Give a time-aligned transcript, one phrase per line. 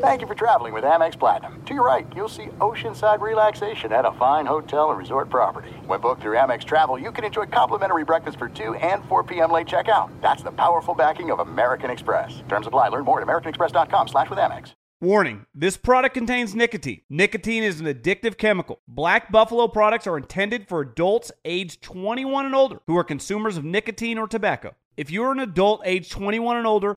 [0.00, 1.60] Thank you for traveling with Amex Platinum.
[1.64, 5.70] To your right, you'll see oceanside relaxation at a fine hotel and resort property.
[5.86, 9.50] When booked through Amex Travel, you can enjoy complimentary breakfast for 2 and 4 p.m.
[9.50, 10.10] late checkout.
[10.20, 12.42] That's the powerful backing of American Express.
[12.48, 12.88] Terms apply.
[12.88, 14.74] Learn more at americanexpress.com slash with Amex.
[15.00, 17.02] Warning, this product contains nicotine.
[17.10, 18.80] Nicotine is an addictive chemical.
[18.88, 23.64] Black Buffalo products are intended for adults aged 21 and older who are consumers of
[23.64, 24.74] nicotine or tobacco.
[24.96, 26.93] If you're an adult age 21 and older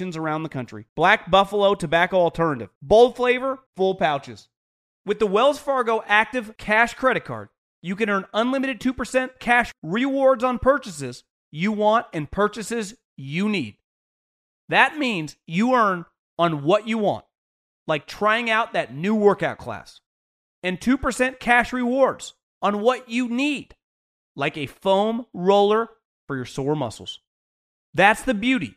[0.00, 0.86] around the country.
[0.96, 2.70] Black Buffalo Tobacco Alternative.
[2.82, 4.48] Bold flavor, full pouches.
[5.06, 7.48] With the Wells Fargo Active Cash Credit Card,
[7.82, 13.76] you can earn unlimited 2% cash rewards on purchases you want and purchases you need.
[14.68, 16.04] That means you earn
[16.38, 17.24] on what you want,
[17.86, 20.00] like trying out that new workout class,
[20.62, 23.74] and 2% cash rewards on what you need,
[24.36, 25.88] like a foam roller
[26.26, 27.20] for your sore muscles.
[27.94, 28.76] That's the beauty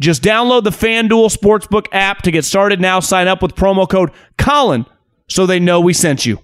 [0.00, 3.00] just download the FanDuel Sportsbook app to get started now.
[3.00, 4.86] Sign up with promo code Colin
[5.28, 6.38] so they know we sent you.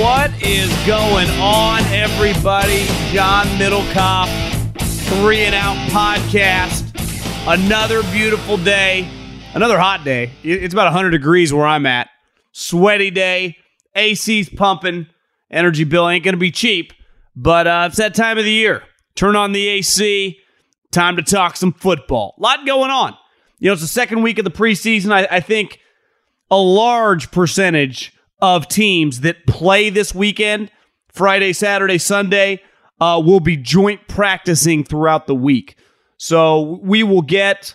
[0.00, 2.86] What is going on, everybody?
[3.12, 4.28] John Middlekauff,
[5.08, 6.84] Three and Out Podcast.
[7.46, 9.08] Another beautiful day,
[9.54, 10.30] another hot day.
[10.44, 12.08] It's about 100 degrees where I'm at
[12.58, 13.56] sweaty day.
[13.94, 15.06] AC's pumping.
[15.50, 16.92] Energy bill ain't going to be cheap,
[17.34, 18.82] but uh, it's that time of the year.
[19.14, 20.38] Turn on the AC.
[20.90, 22.34] Time to talk some football.
[22.38, 23.16] A lot going on.
[23.58, 25.10] You know, it's the second week of the preseason.
[25.10, 25.80] I, I think
[26.50, 30.70] a large percentage of teams that play this weekend,
[31.08, 32.62] Friday, Saturday, Sunday,
[33.00, 35.76] uh, will be joint practicing throughout the week.
[36.18, 37.74] So we will get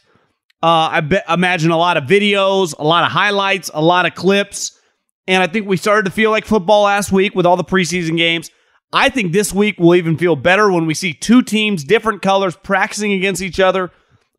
[0.64, 4.16] uh, I be- imagine a lot of videos, a lot of highlights, a lot of
[4.16, 4.80] clips.
[5.28, 8.16] And I think we started to feel like football last week with all the preseason
[8.16, 8.50] games.
[8.94, 12.56] I think this week will even feel better when we see two teams, different colors,
[12.56, 13.92] practicing against each other.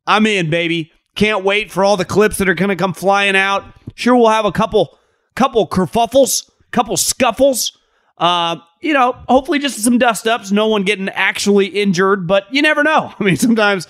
[0.07, 0.93] I'm in, baby.
[1.15, 3.65] Can't wait for all the clips that are going to come flying out.
[3.95, 4.99] Sure, we'll have a couple,
[5.37, 7.77] couple kerfuffles, couple scuffles.
[8.17, 10.51] Uh, you know, hopefully just some dust ups.
[10.51, 13.13] No one getting actually injured, but you never know.
[13.21, 13.87] I mean, sometimes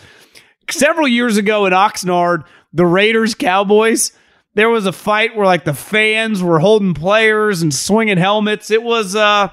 [0.71, 4.13] several years ago in Oxnard, the Raiders Cowboys,
[4.55, 8.71] there was a fight where like the fans were holding players and swinging helmets.
[8.71, 9.49] It was uh,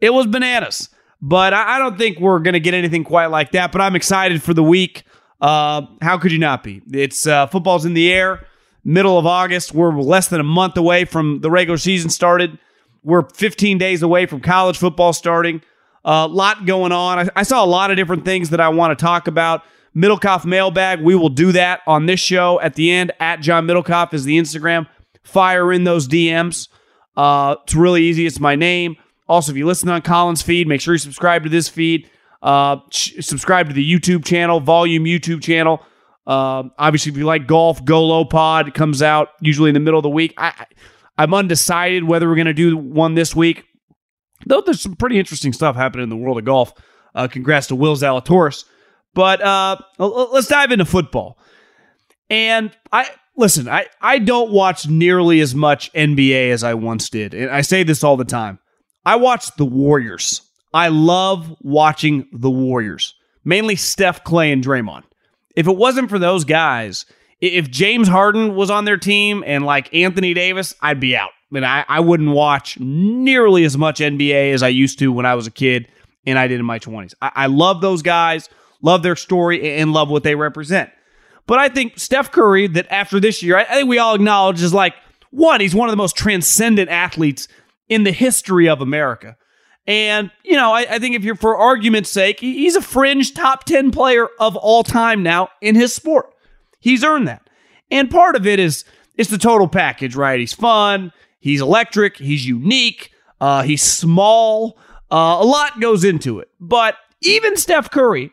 [0.00, 0.88] it was bananas.
[1.20, 3.72] But I, I don't think we're gonna get anything quite like that.
[3.72, 5.04] But I'm excited for the week.
[5.40, 6.82] Uh, how could you not be?
[6.92, 8.46] It's uh, football's in the air.
[8.84, 9.72] Middle of August.
[9.72, 12.58] We're less than a month away from the regular season started.
[13.04, 15.62] We're 15 days away from college football starting.
[16.04, 17.20] A uh, lot going on.
[17.20, 19.62] I, I saw a lot of different things that I want to talk about.
[19.96, 21.00] Middlekauff mailbag.
[21.00, 23.12] We will do that on this show at the end.
[23.20, 24.86] At John Middlekauff is the Instagram.
[25.22, 26.68] Fire in those DMs.
[27.16, 28.26] Uh, it's really easy.
[28.26, 28.96] It's my name.
[29.28, 32.10] Also, if you listen on Colin's feed, make sure you subscribe to this feed.
[32.42, 35.82] Uh, subscribe to the YouTube channel, Volume YouTube channel.
[36.26, 39.98] Uh, obviously, if you like golf, Golo Pod it comes out usually in the middle
[39.98, 40.34] of the week.
[40.36, 40.66] I,
[41.18, 43.64] I'm undecided whether we're going to do one this week,
[44.46, 44.60] though.
[44.60, 46.72] There's some pretty interesting stuff happening in the world of golf.
[47.14, 48.64] Uh, congrats to Will Zalatoris.
[49.14, 51.38] But uh, let's dive into football.
[52.30, 53.68] And I listen.
[53.68, 57.82] I I don't watch nearly as much NBA as I once did, and I say
[57.82, 58.58] this all the time.
[59.04, 60.40] I watch the Warriors.
[60.72, 63.14] I love watching the Warriors,
[63.44, 65.02] mainly Steph, Clay, and Draymond
[65.56, 67.06] if it wasn't for those guys,
[67.40, 71.30] if James Harden was on their team and like Anthony Davis, I'd be out.
[71.30, 75.26] I mean, I, I wouldn't watch nearly as much NBA as I used to when
[75.26, 75.88] I was a kid
[76.24, 77.14] and I did in my 20s.
[77.20, 78.48] I, I love those guys,
[78.82, 80.90] love their story, and love what they represent.
[81.46, 84.74] But I think Steph Curry, that after this year, I, think we all acknowledge is
[84.74, 84.94] like,
[85.30, 87.48] one, he's one of the most transcendent athletes
[87.88, 89.36] in the history of America.
[89.86, 93.64] And, you know, I, I, think if you're for argument's sake, he's a fringe top
[93.64, 96.32] 10 player of all time now in his sport.
[96.78, 97.48] He's earned that.
[97.90, 98.84] And part of it is
[99.16, 100.38] it's the total package, right?
[100.38, 104.78] He's fun, he's electric, he's unique, uh, he's small.
[105.10, 106.48] Uh, a lot goes into it.
[106.60, 108.32] But even Steph Curry,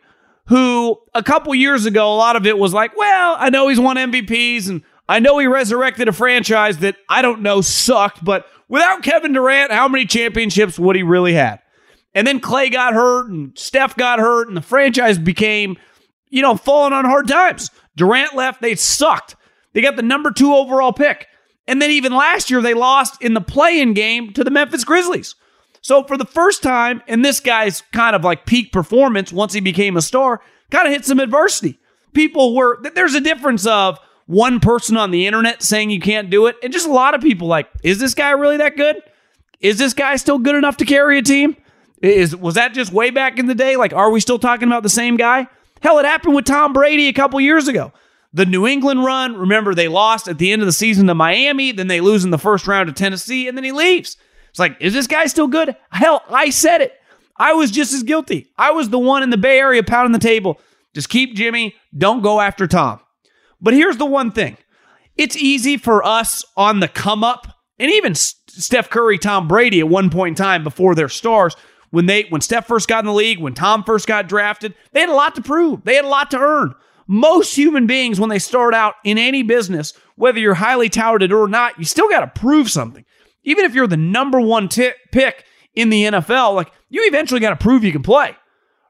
[0.49, 3.79] who a couple years ago, a lot of it was like, well, I know he's
[3.79, 8.45] won MVPs and I know he resurrected a franchise that I don't know sucked, but
[8.69, 11.59] Without Kevin Durant, how many championships would he really have?
[12.13, 15.75] And then Clay got hurt and Steph got hurt and the franchise became,
[16.29, 17.71] you know, falling on hard times.
[17.95, 19.35] Durant left, they sucked.
[19.73, 21.27] They got the number two overall pick.
[21.67, 24.83] And then even last year, they lost in the play in game to the Memphis
[24.83, 25.35] Grizzlies.
[25.89, 29.59] So for the first time in this guy's kind of like peak performance, once he
[29.59, 30.39] became a star,
[30.69, 31.79] kind of hit some adversity.
[32.13, 33.97] People were, there's a difference of,
[34.27, 37.21] one person on the internet saying you can't do it, and just a lot of
[37.21, 39.01] people like, is this guy really that good?
[39.61, 41.57] Is this guy still good enough to carry a team?
[42.03, 43.75] Is was that just way back in the day?
[43.75, 45.47] Like, are we still talking about the same guy?
[45.81, 47.91] Hell, it happened with Tom Brady a couple years ago.
[48.31, 51.71] The New England run, remember they lost at the end of the season to Miami,
[51.71, 54.17] then they lose in the first round to Tennessee, and then he leaves.
[54.59, 55.77] It's like, is this guy still good?
[55.89, 56.91] Hell, I said it.
[57.37, 58.51] I was just as guilty.
[58.57, 60.59] I was the one in the Bay Area pounding the table.
[60.93, 61.75] Just keep Jimmy.
[61.97, 62.99] Don't go after Tom.
[63.61, 64.57] But here's the one thing
[65.15, 67.47] it's easy for us on the come up,
[67.77, 71.55] and even Steph Curry, Tom Brady at one point in time before their stars,
[71.91, 74.99] when they when Steph first got in the league, when Tom first got drafted, they
[74.99, 75.85] had a lot to prove.
[75.85, 76.75] They had a lot to earn.
[77.07, 81.47] Most human beings, when they start out in any business, whether you're highly touted or
[81.47, 83.05] not, you still got to prove something.
[83.43, 85.45] Even if you're the number one t- pick
[85.75, 88.35] in the NFL, like you eventually got to prove you can play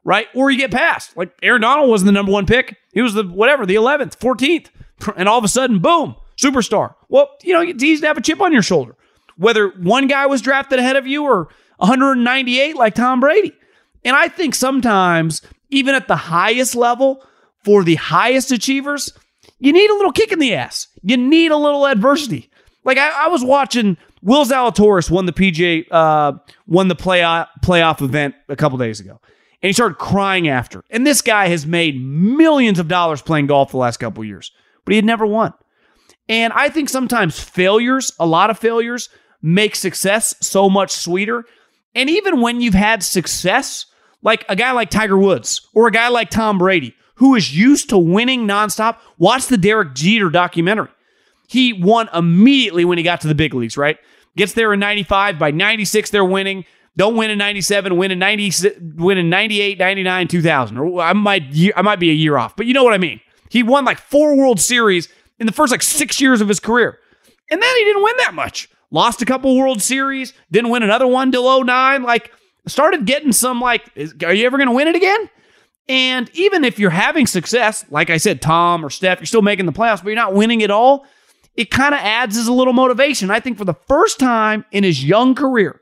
[0.04, 0.28] right?
[0.34, 1.16] Or you get passed.
[1.16, 2.76] Like Aaron Donald wasn't the number one pick.
[2.92, 4.68] He was the whatever, the 11th, 14th.
[5.16, 6.94] And all of a sudden, boom, superstar.
[7.08, 8.96] Well, you know, it's easy to have a chip on your shoulder.
[9.36, 11.48] Whether one guy was drafted ahead of you or
[11.78, 13.54] 198 like Tom Brady.
[14.04, 17.24] And I think sometimes, even at the highest level,
[17.64, 19.12] for the highest achievers,
[19.58, 20.88] you need a little kick in the ass.
[21.02, 22.50] You need a little adversity.
[22.84, 26.32] Like I, I was watching Will Zalatoris won the PJ uh,
[26.66, 29.20] won the playoff playoff event a couple days ago
[29.62, 30.82] and he started crying after.
[30.90, 34.52] And this guy has made millions of dollars playing golf the last couple years,
[34.84, 35.52] but he had never won.
[36.28, 39.08] And I think sometimes failures, a lot of failures,
[39.42, 41.44] make success so much sweeter.
[41.94, 43.86] And even when you've had success,
[44.22, 47.90] like a guy like Tiger Woods or a guy like Tom Brady, who is used
[47.90, 50.88] to winning nonstop, watch the Derek Jeter documentary.
[51.50, 53.98] He won immediately when he got to the big leagues, right?
[54.36, 55.36] Gets there in 95.
[55.36, 56.64] By 96, they're winning.
[56.96, 58.52] Don't win in 97, win in 90,
[58.94, 60.78] win in 98, 99, 2000.
[60.78, 61.42] Or I might,
[61.74, 63.20] I might be a year off, but you know what I mean.
[63.48, 65.08] He won like four World Series
[65.40, 67.00] in the first like six years of his career.
[67.50, 68.68] And then he didn't win that much.
[68.92, 72.04] Lost a couple World Series, didn't win another one till 09.
[72.04, 72.32] Like,
[72.68, 75.28] started getting some like, is, are you ever going to win it again?
[75.88, 79.66] And even if you're having success, like I said, Tom or Steph, you're still making
[79.66, 81.06] the playoffs, but you're not winning it all,
[81.60, 83.30] it kind of adds as a little motivation.
[83.30, 85.78] I think for the first time in his young career,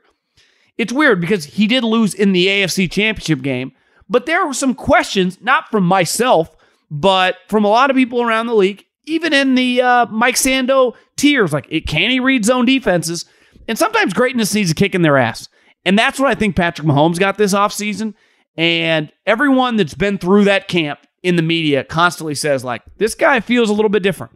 [0.77, 3.71] it's weird because he did lose in the AFC championship game,
[4.09, 6.53] but there were some questions, not from myself,
[6.91, 10.95] but from a lot of people around the league, even in the uh, Mike Sando
[11.15, 11.53] tiers.
[11.53, 13.23] Like, it, can he read zone defenses?
[13.69, 15.47] And sometimes greatness needs a kick in their ass.
[15.85, 18.15] And that's what I think Patrick Mahomes got this offseason.
[18.57, 23.39] And everyone that's been through that camp in the media constantly says, like, this guy
[23.39, 24.33] feels a little bit different.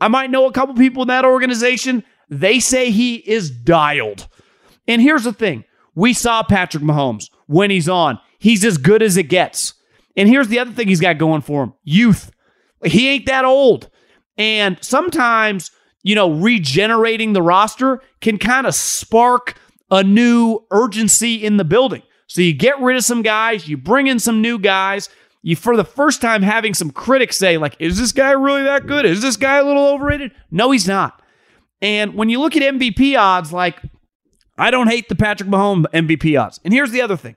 [0.00, 2.04] I might know a couple people in that organization.
[2.28, 4.28] They say he is dialed.
[4.88, 8.18] And here's the thing we saw Patrick Mahomes when he's on.
[8.38, 9.74] He's as good as it gets.
[10.16, 12.30] And here's the other thing he's got going for him youth.
[12.84, 13.90] He ain't that old.
[14.38, 15.70] And sometimes,
[16.02, 19.58] you know, regenerating the roster can kind of spark
[19.90, 22.02] a new urgency in the building.
[22.26, 25.08] So you get rid of some guys, you bring in some new guys,
[25.46, 28.88] you for the first time having some critics say, like, is this guy really that
[28.88, 29.04] good?
[29.04, 30.32] Is this guy a little overrated?
[30.50, 31.22] No, he's not.
[31.80, 33.80] And when you look at MVP odds, like,
[34.58, 36.58] I don't hate the Patrick Mahomes MVP odds.
[36.64, 37.36] And here's the other thing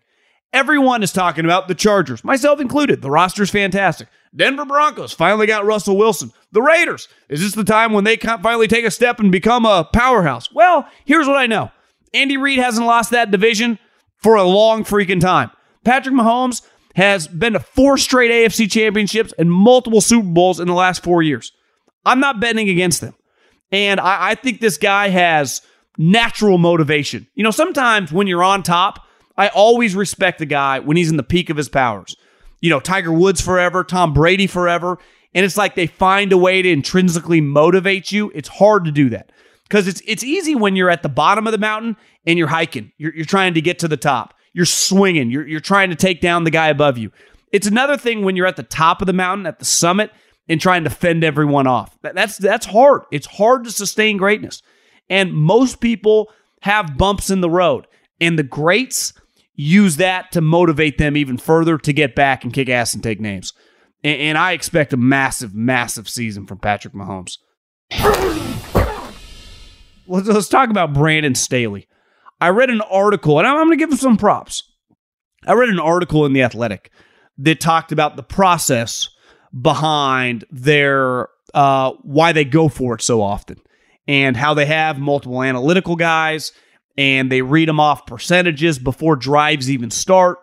[0.52, 3.04] everyone is talking about the Chargers, myself included.
[3.04, 4.08] The roster's fantastic.
[4.36, 6.32] Denver Broncos finally got Russell Wilson.
[6.52, 9.88] The Raiders, is this the time when they finally take a step and become a
[9.94, 10.52] powerhouse?
[10.52, 11.70] Well, here's what I know
[12.16, 13.78] Andy Reid hasn't lost that division
[14.18, 15.52] for a long freaking time.
[15.84, 16.64] Patrick Mahomes
[17.00, 21.24] has been to four straight AFC championships and multiple Super Bowls in the last four
[21.24, 21.54] years.
[22.06, 23.16] I'm not betting against them.
[23.72, 25.62] And I, I think this guy has
[25.98, 27.26] natural motivation.
[27.36, 29.06] You know, sometimes when you're on top,
[29.38, 32.18] I always respect the guy when he's in the peak of his powers.
[32.60, 35.00] You know, Tiger Woods forever, Tom Brady forever.
[35.34, 38.30] And it's like they find a way to intrinsically motivate you.
[38.36, 39.32] It's hard to do that
[39.64, 42.92] because it's it's easy when you're at the bottom of the mountain and you're hiking.
[42.98, 44.34] You're, you're trying to get to the top.
[44.54, 45.32] You're swinging.
[45.32, 47.12] You're, you're trying to take down the guy above you.
[47.52, 50.12] It's another thing when you're at the top of the mountain, at the summit,
[50.48, 51.98] and trying to fend everyone off.
[52.02, 53.04] That, that's that's hard.
[53.12, 54.62] It's hard to sustain greatness.
[55.10, 57.88] And most people have bumps in the road.
[58.22, 59.14] And the greats
[59.56, 63.20] use that to motivate them even further to get back and kick ass and take
[63.20, 63.54] names.
[64.04, 67.38] And, and I expect a massive, massive season from Patrick Mahomes.
[70.08, 71.88] let's, let's talk about Brandon Staley.
[72.42, 74.64] I read an article, and I'm, going to give him some props.
[75.46, 76.92] I read an article in The Athletic
[77.38, 79.10] that talked about the process
[79.60, 83.58] behind their uh, why they go for it so often
[84.08, 86.52] and how they have multiple analytical guys
[86.98, 90.40] and they read them off percentages before drives even start.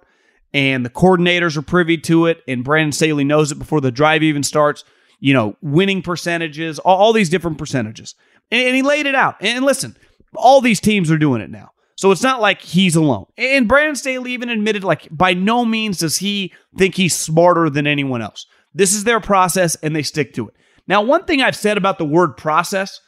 [0.54, 4.22] And the coordinators are privy to it, and Brandon Staley knows it before the drive
[4.22, 4.84] even starts.
[5.20, 8.14] You know, winning percentages, all, all these different percentages.
[8.50, 9.36] And, and he laid it out.
[9.40, 9.96] And listen,
[10.34, 11.72] all these teams are doing it now.
[11.96, 13.26] So it's not like he's alone.
[13.36, 17.86] And Brandon Staley even admitted, like, by no means does he think he's smarter than
[17.86, 18.46] anyone else.
[18.74, 20.54] This is their process and they stick to it.
[20.86, 23.00] Now, one thing I've said about the word process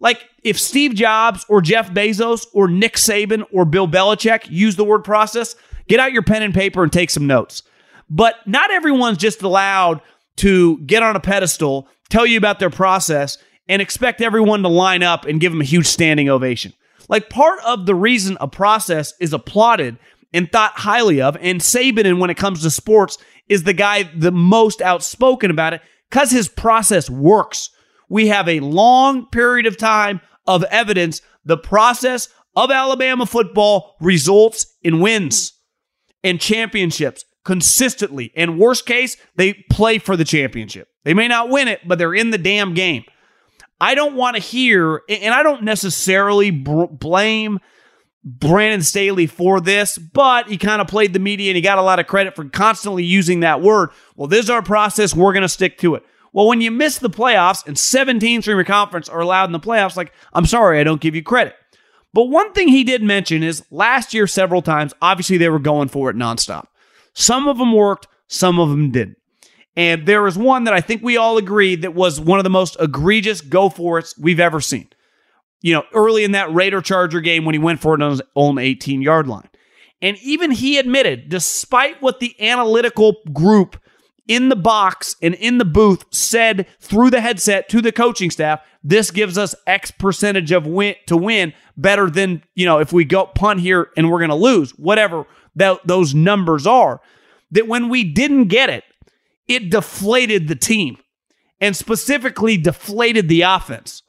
[0.00, 4.84] like if Steve Jobs or Jeff Bezos or Nick Saban or Bill Belichick use the
[4.84, 5.56] word process,
[5.88, 7.62] get out your pen and paper and take some notes.
[8.08, 10.00] But not everyone's just allowed
[10.36, 13.38] to get on a pedestal, tell you about their process,
[13.68, 16.72] and expect everyone to line up and give them a huge standing ovation.
[17.08, 19.98] Like part of the reason a process is applauded
[20.32, 24.02] and thought highly of, and Saban, and when it comes to sports, is the guy
[24.02, 27.70] the most outspoken about it because his process works
[28.08, 34.66] we have a long period of time of evidence the process of Alabama football results
[34.82, 35.52] in wins
[36.24, 38.32] and championships consistently.
[38.34, 40.88] And worst case, they play for the championship.
[41.04, 43.04] They may not win it, but they're in the damn game.
[43.80, 47.60] I don't want to hear, and I don't necessarily br- blame
[48.24, 51.82] Brandon Staley for this, but he kind of played the media and he got a
[51.82, 53.90] lot of credit for constantly using that word.
[54.16, 55.14] Well, this is our process.
[55.14, 56.02] We're going to stick to it.
[56.32, 59.52] Well, when you miss the playoffs and 17 teams from your conference are allowed in
[59.52, 61.54] the playoffs, like, I'm sorry, I don't give you credit.
[62.12, 65.88] But one thing he did mention is last year, several times, obviously they were going
[65.88, 66.66] for it nonstop.
[67.14, 69.18] Some of them worked, some of them didn't.
[69.76, 72.50] And there was one that I think we all agreed that was one of the
[72.50, 74.88] most egregious go for it we've ever seen.
[75.60, 78.22] You know, early in that Raider Charger game when he went for it on his
[78.34, 79.48] own 18 yard line.
[80.00, 83.80] And even he admitted, despite what the analytical group
[84.28, 88.60] in the box and in the booth said through the headset to the coaching staff,
[88.82, 93.04] this gives us X percentage of win to win better than, you know, if we
[93.04, 97.00] go punt here and we're going to lose, whatever that, those numbers are.
[97.52, 98.84] That when we didn't get it,
[99.48, 100.98] it deflated the team
[101.60, 104.02] and specifically deflated the offense.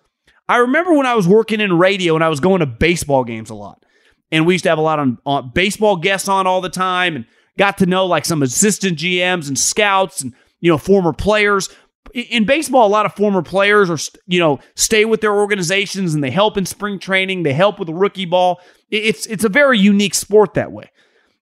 [0.50, 3.50] I remember when I was working in radio and I was going to baseball games
[3.50, 3.84] a lot.
[4.32, 7.16] And we used to have a lot on, on baseball guests on all the time
[7.16, 7.26] and
[7.58, 11.70] got to know like some assistant GMs and scouts and you know former players.
[12.14, 16.24] In baseball, a lot of former players are you know stay with their organizations and
[16.24, 17.44] they help in spring training.
[17.44, 18.60] They help with rookie ball.
[18.90, 20.92] It's it's a very unique sport that way.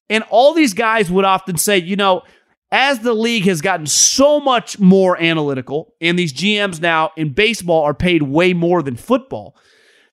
[0.09, 2.21] And all these guys would often say, you know,
[2.75, 7.83] as the league has gotten so much more analytical, and these GMs now in baseball
[7.83, 9.55] are paid way more than football,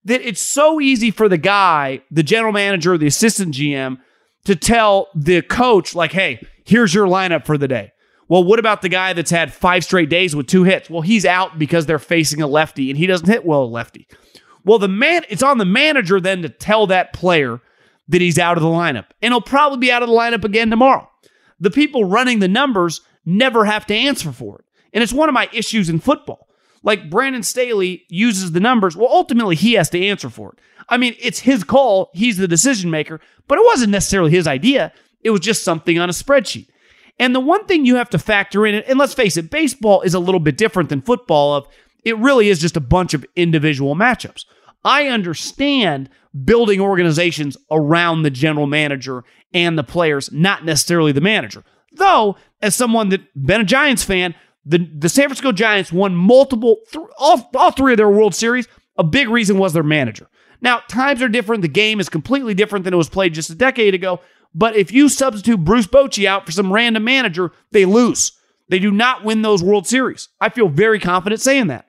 [0.05, 3.99] that it's so easy for the guy, the general manager, or the assistant GM,
[4.45, 7.93] to tell the coach, like, hey, here's your lineup for the day.
[8.29, 10.89] Well, what about the guy that's had five straight days with two hits?
[10.89, 14.07] Well, he's out because they're facing a lefty and he doesn't hit well a lefty.
[14.65, 17.61] Well, the man, it's on the manager then to tell that player
[18.09, 19.07] that he's out of the lineup.
[19.21, 21.09] And he'll probably be out of the lineup again tomorrow.
[21.63, 24.65] The people running the numbers never have to answer for it.
[24.93, 26.49] And it's one of my issues in football.
[26.83, 28.97] Like Brandon Staley uses the numbers.
[28.97, 30.59] Well, ultimately, he has to answer for it.
[30.89, 32.11] I mean, it's his call.
[32.13, 34.93] He's the decision maker, but it wasn't necessarily his idea.
[35.23, 36.67] It was just something on a spreadsheet.
[37.21, 40.15] And the one thing you have to factor in, and let's face it, baseball is
[40.15, 41.55] a little bit different than football.
[41.55, 41.69] Of
[42.05, 44.45] it really is just a bunch of individual matchups.
[44.85, 46.11] I understand
[46.45, 49.23] building organizations around the general manager
[49.55, 51.65] and the players, not necessarily the manager.
[51.93, 56.79] Though, as someone that been a Giants fan, the, the San Francisco Giants won multiple,
[56.91, 58.69] th- all, all three of their World Series.
[58.97, 60.29] A big reason was their manager.
[60.61, 61.63] Now, times are different.
[61.63, 64.21] The game is completely different than it was played just a decade ago.
[64.55, 68.33] But if you substitute Bruce Bochy out for some random manager, they lose.
[68.69, 70.29] They do not win those World Series.
[70.41, 71.87] I feel very confident saying that.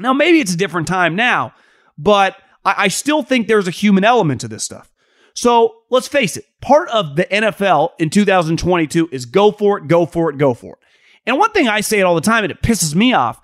[0.00, 1.54] Now, maybe it's a different time now,
[1.96, 4.90] but I, I still think there's a human element to this stuff.
[5.34, 10.06] So let's face it, part of the NFL in 2022 is go for it, go
[10.06, 10.78] for it, go for it.
[11.26, 13.38] And one thing I say it all the time, and it pisses me off,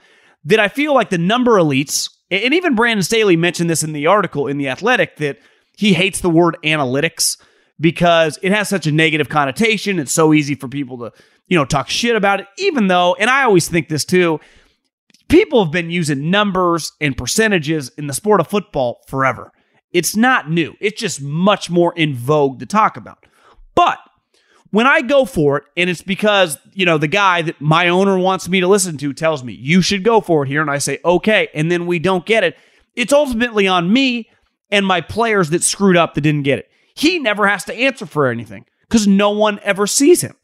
[0.45, 4.07] that I feel like the number elites, and even Brandon Staley mentioned this in the
[4.07, 5.38] article in The Athletic, that
[5.76, 7.37] he hates the word analytics
[7.78, 9.99] because it has such a negative connotation.
[9.99, 11.12] It's so easy for people to,
[11.49, 14.40] you know, talk shit about it, even though, and I always think this too,
[15.28, 19.52] people have been using numbers and percentages in the sport of football forever.
[19.92, 20.75] It's not new.
[20.80, 23.25] It's just much more in vogue to talk about.
[23.75, 23.99] But
[24.71, 28.18] when I go for it, and it's because, you know, the guy that my owner
[28.18, 30.61] wants me to listen to tells me, you should go for it here.
[30.61, 31.49] And I say, okay.
[31.54, 32.57] And then we don't get it.
[32.95, 34.28] It's ultimately on me
[34.71, 36.71] and my players that screwed up that didn't get it.
[36.95, 40.35] He never has to answer for anything because no one ever sees him.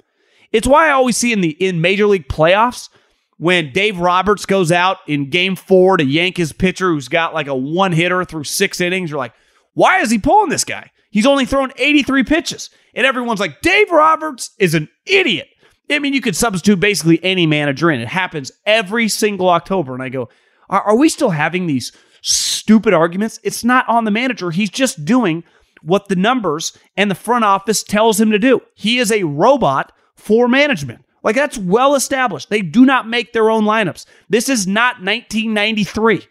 [0.52, 2.88] It's why I always see in the in major league playoffs
[3.38, 7.46] when Dave Roberts goes out in game four to yank his pitcher who's got like
[7.46, 9.10] a one hitter through six innings.
[9.10, 9.34] You're like,
[9.74, 10.90] why is he pulling this guy?
[11.10, 12.70] He's only thrown 83 pitches.
[12.94, 15.48] And everyone's like, Dave Roberts is an idiot.
[15.90, 18.00] I mean, you could substitute basically any manager in.
[18.00, 19.94] It happens every single October.
[19.94, 20.28] And I go,
[20.68, 23.38] are, are we still having these stupid arguments?
[23.42, 24.50] It's not on the manager.
[24.50, 25.44] He's just doing
[25.82, 28.60] what the numbers and the front office tells him to do.
[28.74, 31.04] He is a robot for management.
[31.24, 32.50] Like that's well established.
[32.50, 34.06] They do not make their own lineups.
[34.28, 36.28] This is not 1993.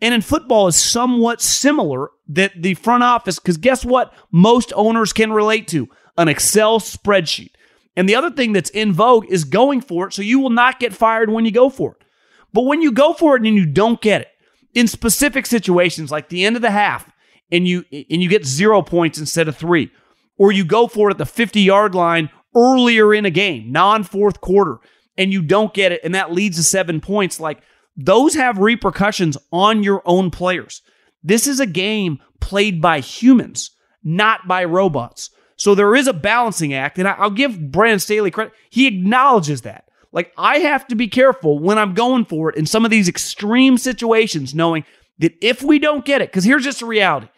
[0.00, 5.12] And in football is somewhat similar that the front office cuz guess what most owners
[5.12, 5.88] can relate to?
[6.16, 7.50] An Excel spreadsheet.
[7.96, 10.78] And the other thing that's in vogue is going for it so you will not
[10.78, 12.04] get fired when you go for it.
[12.52, 14.28] But when you go for it and you don't get it,
[14.74, 17.10] in specific situations like the end of the half,
[17.50, 19.90] and you and you get zero points instead of three,
[20.36, 24.04] or you go for it at the 50 yard line earlier in a game, non
[24.04, 24.78] fourth quarter,
[25.16, 27.62] and you don't get it, and that leads to seven points, like
[27.96, 30.82] those have repercussions on your own players.
[31.22, 33.72] This is a game played by humans,
[34.04, 35.30] not by robots.
[35.56, 38.52] So there is a balancing act, and I'll give Brandon Staley credit.
[38.70, 39.88] He acknowledges that.
[40.12, 43.08] Like, I have to be careful when I'm going for it in some of these
[43.08, 44.84] extreme situations, knowing
[45.18, 47.28] that if we don't get it, because here's just a reality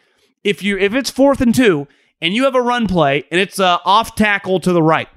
[0.43, 1.87] if you if it's fourth and two
[2.21, 5.09] and you have a run play and it's a off tackle to the right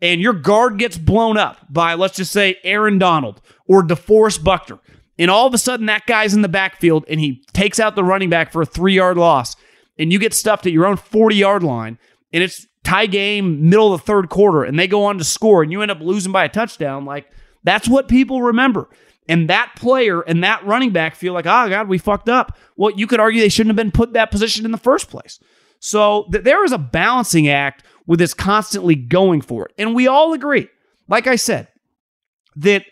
[0.00, 4.78] and your guard gets blown up by let's just say Aaron Donald or DeForest Buckner
[5.18, 8.04] and all of a sudden that guy's in the backfield and he takes out the
[8.04, 9.56] running back for a three yard loss
[9.98, 11.98] and you get stuffed at your own 40 yard line
[12.32, 15.62] and it's tie game middle of the third quarter and they go on to score
[15.62, 17.26] and you end up losing by a touchdown like
[17.62, 18.88] that's what people remember
[19.28, 22.56] and that player and that running back feel like, oh, God, we fucked up.
[22.76, 25.40] Well, you could argue they shouldn't have been put that position in the first place.
[25.84, 29.74] So th- there is a balancing act with this constantly going for it.
[29.76, 30.66] And we all agree,
[31.08, 31.68] like I said,
[32.56, 32.86] that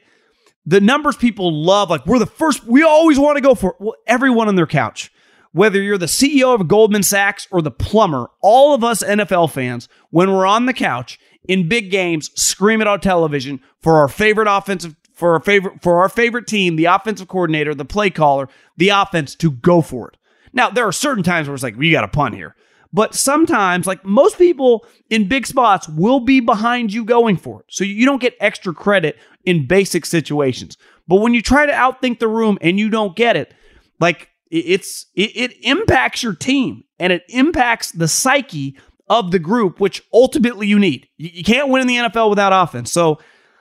[0.67, 3.77] the numbers people love, like we're the first, we always want to go for it.
[3.81, 5.11] Well, everyone on their couch,
[5.53, 9.89] whether you're the CEO of Goldman Sachs or the plumber, all of us NFL fans,
[10.11, 14.97] when we're on the couch in big games, screaming on television for our favorite offensive
[15.15, 19.35] for our favorite for our favorite team, the offensive coordinator, the play caller, the offense
[19.37, 20.19] to go for it.
[20.53, 22.55] Now, there are certain times where it's like, we got a punt here.
[22.93, 27.67] But sometimes, like most people in big spots will be behind you going for it.
[27.71, 30.77] So you don't get extra credit in basic situations.
[31.09, 33.55] But when you try to outthink the room and you don't get it,
[33.99, 38.77] like it's it, it impacts your team and it impacts the psyche
[39.09, 41.09] of the group, which ultimately you need.
[41.17, 42.93] You can't win in the NFL without offense.
[42.93, 43.19] So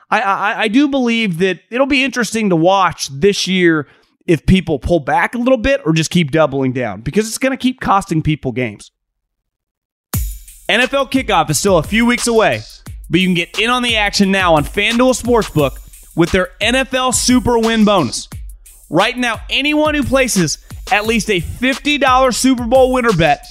[0.10, 3.88] I, I, I do believe that it'll be interesting to watch this year
[4.28, 7.52] if people pull back a little bit or just keep doubling down because it's going
[7.52, 8.92] to keep costing people games.
[10.72, 12.62] NFL kickoff is still a few weeks away,
[13.10, 15.78] but you can get in on the action now on FanDuel Sportsbook
[16.16, 18.30] with their NFL Super Win bonus.
[18.90, 23.46] Right now, anyone who places at least a $50 Super Bowl winner bet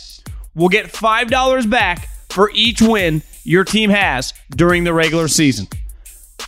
[0.55, 5.69] will get $5 back for each win your team has during the regular season.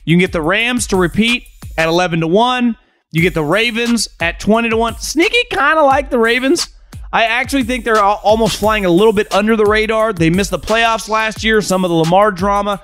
[0.07, 2.79] You can get the Rams to repeat at 11 to 1.
[3.11, 4.97] You get the Ravens at 20 to 1.
[5.01, 6.69] Sneaky kind of like the Ravens.
[7.13, 10.13] I actually think they're almost flying a little bit under the radar.
[10.13, 12.81] They missed the playoffs last year, some of the Lamar drama.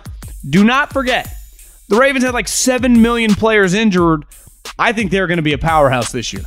[0.49, 1.35] Do not forget,
[1.89, 4.25] The Ravens had like 7 million players injured.
[4.79, 6.43] I think they're going to be a powerhouse this year.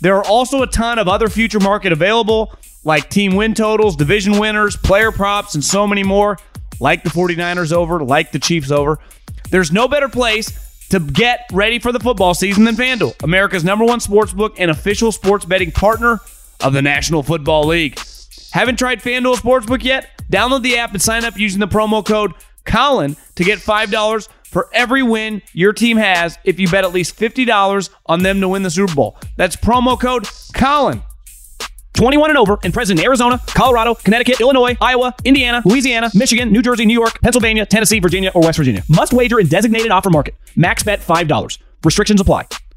[0.00, 4.38] There are also a ton of other future market available, like team win totals, division
[4.38, 6.36] winners, player props, and so many more,
[6.80, 8.98] like the 49ers over, like the Chiefs over.
[9.50, 10.52] There's no better place
[10.90, 14.70] to get ready for the football season than FanDuel, America's number one sports book and
[14.70, 16.20] official sports betting partner
[16.60, 17.98] of the National Football League.
[18.52, 20.10] Haven't tried FanDuel Sportsbook yet?
[20.30, 22.32] Download the app and sign up using the promo code
[22.64, 27.18] Colin to get $5 for every win your team has if you bet at least
[27.18, 29.16] $50 on them to win the Super Bowl.
[29.36, 31.02] That's promo code Colin.
[31.94, 36.60] 21 and over and present in Arizona, Colorado, Connecticut, Illinois, Iowa, Indiana, Louisiana, Michigan, New
[36.60, 38.82] Jersey, New York, Pennsylvania, Tennessee, Virginia, or West Virginia.
[38.88, 40.34] Must wager in designated offer market.
[40.56, 41.58] Max bet $5.
[41.84, 42.46] Restrictions apply.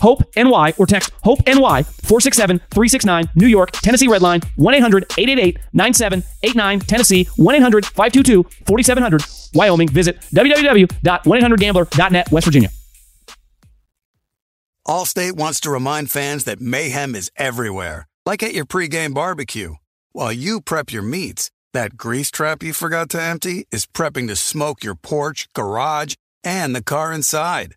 [0.00, 5.58] Hope NY or text Hope NY 467 369 New York, Tennessee Redline 1 800 888
[5.72, 9.22] 9789 Tennessee 1 800 522 4700
[9.54, 9.88] Wyoming.
[9.88, 12.70] Visit www.1800gambler.net West Virginia.
[14.86, 19.74] Allstate wants to remind fans that mayhem is everywhere, like at your pregame barbecue.
[20.12, 24.36] While you prep your meats, that grease trap you forgot to empty is prepping to
[24.36, 27.76] smoke your porch, garage, and the car inside.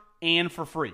[0.21, 0.93] and for free.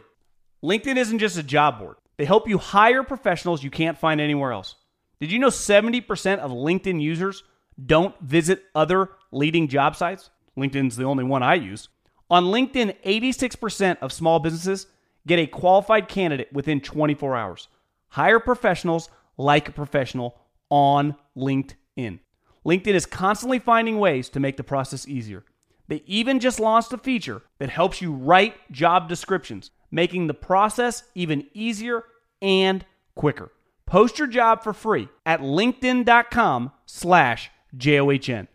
[0.63, 4.51] LinkedIn isn't just a job board, they help you hire professionals you can't find anywhere
[4.51, 4.75] else.
[5.19, 7.43] Did you know 70% of LinkedIn users
[7.83, 10.29] don't visit other leading job sites?
[10.57, 11.89] LinkedIn's the only one I use.
[12.29, 14.87] On LinkedIn, 86% of small businesses
[15.25, 17.67] get a qualified candidate within 24 hours.
[18.09, 22.19] Hire professionals like a professional on LinkedIn.
[22.65, 25.45] LinkedIn is constantly finding ways to make the process easier.
[25.87, 31.03] They even just launched a feature that helps you write job descriptions, making the process
[31.15, 32.03] even easier
[32.41, 33.51] and quicker.
[33.85, 38.49] Post your job for free at linkedin.com slash J-O-H-N.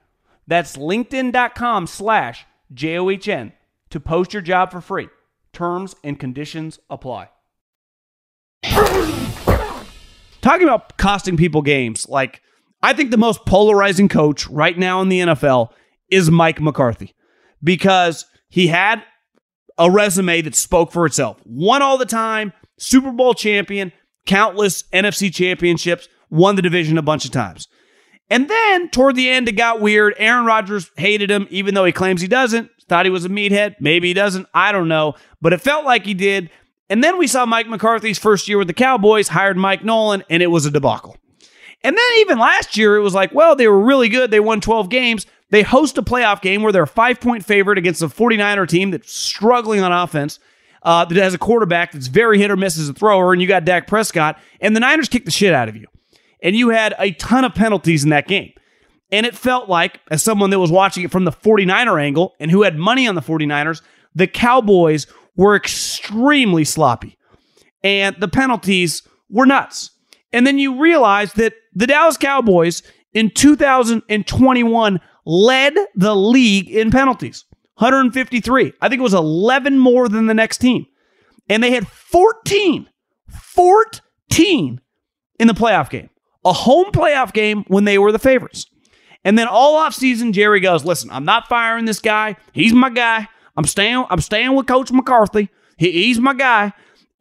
[0.46, 3.52] That's linkedin.com slash J-O-H-N
[3.90, 5.08] to post your job for free.
[5.54, 7.30] Terms and conditions apply.
[10.42, 12.42] Talking about costing people games, like
[12.82, 15.70] I think the most polarizing coach right now in the NFL
[16.10, 17.14] is Mike McCarthy
[17.62, 19.02] because he had
[19.78, 21.38] a resume that spoke for itself.
[21.44, 23.92] Won all the time, Super Bowl champion,
[24.26, 27.68] countless NFC championships, won the division a bunch of times.
[28.30, 30.14] And then toward the end, it got weird.
[30.16, 32.70] Aaron Rodgers hated him, even though he claims he doesn't.
[32.88, 33.76] Thought he was a meathead.
[33.80, 34.46] Maybe he doesn't.
[34.54, 35.14] I don't know.
[35.40, 36.50] But it felt like he did.
[36.88, 40.42] And then we saw Mike McCarthy's first year with the Cowboys, hired Mike Nolan, and
[40.42, 41.16] it was a debacle.
[41.84, 44.30] And then even last year, it was like, well, they were really good.
[44.30, 45.26] They won 12 games.
[45.52, 48.90] They host a playoff game where they're a five point favorite against a 49er team
[48.90, 50.40] that's struggling on offense,
[50.82, 53.46] uh, that has a quarterback that's very hit or miss as a thrower, and you
[53.46, 55.86] got Dak Prescott, and the Niners kicked the shit out of you.
[56.42, 58.52] And you had a ton of penalties in that game.
[59.12, 62.50] And it felt like, as someone that was watching it from the 49er angle and
[62.50, 63.82] who had money on the 49ers,
[64.14, 67.18] the Cowboys were extremely sloppy.
[67.84, 69.90] And the penalties were nuts.
[70.32, 77.44] And then you realize that the Dallas Cowboys in 2021 led the league in penalties
[77.76, 78.72] 153.
[78.80, 80.86] I think it was 11 more than the next team.
[81.48, 82.88] And they had 14,
[83.28, 84.80] 14
[85.38, 86.10] in the playoff game,
[86.44, 88.66] a home playoff game when they were the favorites.
[89.24, 92.36] And then all offseason, Jerry goes, listen, I'm not firing this guy.
[92.52, 93.28] He's my guy.
[93.56, 95.48] I'm staying, I'm staying with Coach McCarthy.
[95.76, 96.72] He, he's my guy.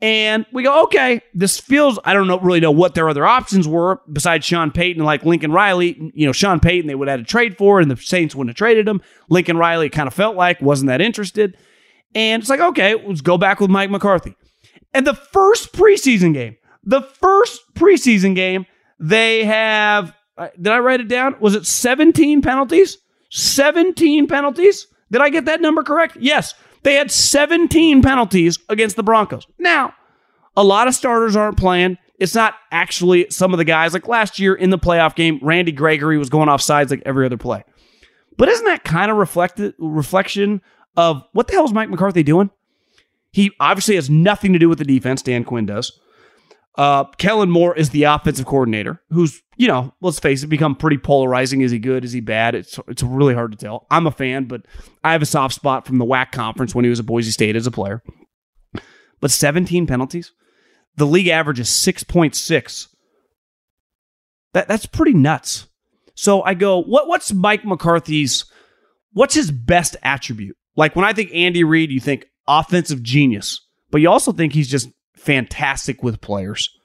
[0.02, 3.68] And we go, okay, this feels, I don't know, really know what their other options
[3.68, 6.12] were besides Sean Payton, like Lincoln Riley.
[6.16, 8.50] You know, Sean Payton, they would have had a trade for, and the Saints wouldn't
[8.50, 9.02] have traded him.
[9.30, 11.56] Lincoln Riley kind of felt like wasn't that interested.
[12.16, 14.36] And it's like, okay, let's go back with Mike McCarthy.
[14.94, 18.66] And the first preseason game, the first preseason game,
[19.00, 21.36] they have, uh, did I write it down?
[21.40, 22.98] Was it 17 penalties?
[23.30, 24.88] 17 penalties?
[25.12, 26.18] Did I get that number correct?
[26.20, 26.56] Yes.
[26.84, 29.46] They had 17 penalties against the Broncos.
[29.60, 29.94] Now,
[30.58, 31.98] A lot of starters aren't playing.
[32.20, 33.94] It's not actually some of the guys.
[33.94, 37.26] Like last year in the playoff game, Randy Gregory was going off sides like every
[37.26, 37.64] other play.
[38.38, 40.62] But isn't that kind of reflected reflection
[40.98, 42.50] of what the hell is Mike McCarthy doing?
[43.32, 45.22] He obviously has nothing to do with the defense.
[45.22, 46.00] Dan Quinn does.
[46.78, 50.98] Uh, Kellen Moore is the offensive coordinator, who's you know, let's face it, become pretty
[50.98, 51.62] polarizing.
[51.62, 52.04] Is he good?
[52.04, 52.56] Is he bad?
[52.56, 53.86] It's it's really hard to tell.
[53.92, 54.64] I'm a fan, but
[55.04, 57.56] I have a soft spot from the WAC conference when he was at Boise State
[57.56, 58.02] as a player.
[59.20, 60.32] But 17 penalties.
[60.96, 62.88] The league average is 6.6.
[64.54, 65.68] That that's pretty nuts.
[66.16, 68.46] So I go, what what's Mike McCarthy's
[69.14, 70.58] what's his best attribute?
[70.76, 74.70] Like when I think Andy Reid, you think offensive genius, but you also think he's
[74.70, 74.90] just
[75.22, 76.78] fantastic with players.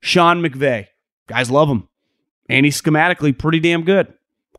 [0.00, 0.86] Sean McVay,
[1.26, 1.88] guys love him.
[2.48, 4.12] And he's schematically pretty damn good.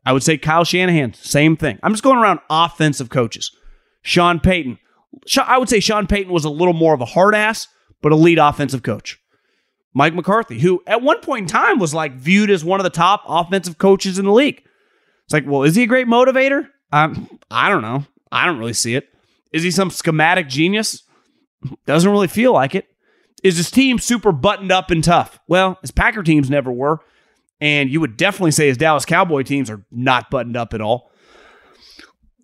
[0.04, 1.78] I would say Kyle Shanahan, same thing.
[1.82, 3.50] I'm just going around offensive coaches.
[4.02, 4.78] Sean Payton.
[5.44, 7.68] I would say Sean Payton was a little more of a hard ass,
[8.00, 9.18] but a lead offensive coach.
[9.92, 12.90] Mike McCarthy, who at one point in time was like viewed as one of the
[12.90, 14.62] top offensive coaches in the league.
[15.24, 16.68] It's like, well, is he a great motivator?
[16.92, 18.04] Um, I don't know.
[18.30, 19.08] I don't really see it.
[19.52, 21.02] Is he some schematic genius?
[21.86, 22.86] Doesn't really feel like it.
[23.42, 25.38] Is his team super buttoned up and tough?
[25.48, 27.00] Well, his Packer teams never were.
[27.60, 31.10] And you would definitely say his Dallas Cowboy teams are not buttoned up at all.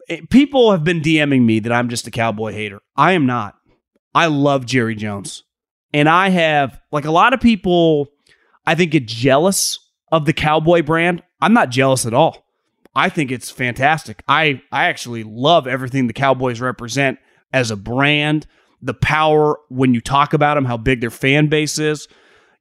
[0.08, 2.80] Eh, people have been DMing me that I'm just a Cowboy hater.
[2.96, 3.56] I am not.
[4.14, 5.42] I love Jerry Jones.
[5.92, 8.08] And I have, like a lot of people,
[8.66, 9.78] I think get jealous
[10.12, 11.22] of the Cowboy brand.
[11.40, 12.44] I'm not jealous at all.
[12.94, 14.22] I think it's fantastic.
[14.28, 17.18] I, I actually love everything the Cowboys represent
[17.52, 18.46] as a brand,
[18.82, 22.08] the power when you talk about them, how big their fan base is.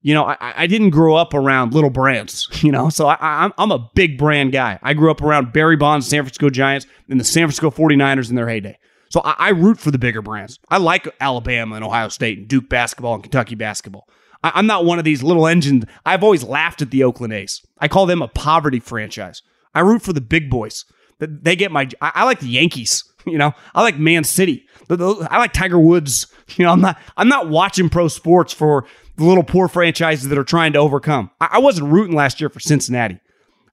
[0.01, 3.53] You know, I, I didn't grow up around little brands, you know, so I, I'm,
[3.57, 4.79] I'm a big brand guy.
[4.83, 8.35] I grew up around Barry Bonds, San Francisco Giants, and the San Francisco 49ers in
[8.35, 8.77] their heyday.
[9.09, 10.59] So I, I, root for the bigger brands.
[10.69, 14.07] I like Alabama and Ohio State and Duke basketball and Kentucky basketball.
[14.43, 15.85] I, am not one of these little engines.
[16.05, 17.65] I've always laughed at the Oakland A's.
[17.79, 19.41] I call them a poverty franchise.
[19.73, 20.85] I root for the big boys.
[21.19, 21.89] They get my.
[22.01, 23.03] I, I like the Yankees.
[23.31, 24.67] You know, I like Man City.
[24.89, 26.27] I like Tiger Woods.
[26.57, 26.99] You know, I'm not.
[27.17, 28.85] I'm not watching pro sports for
[29.17, 31.31] the little poor franchises that are trying to overcome.
[31.39, 33.19] I, wasn't rooting last year for Cincinnati.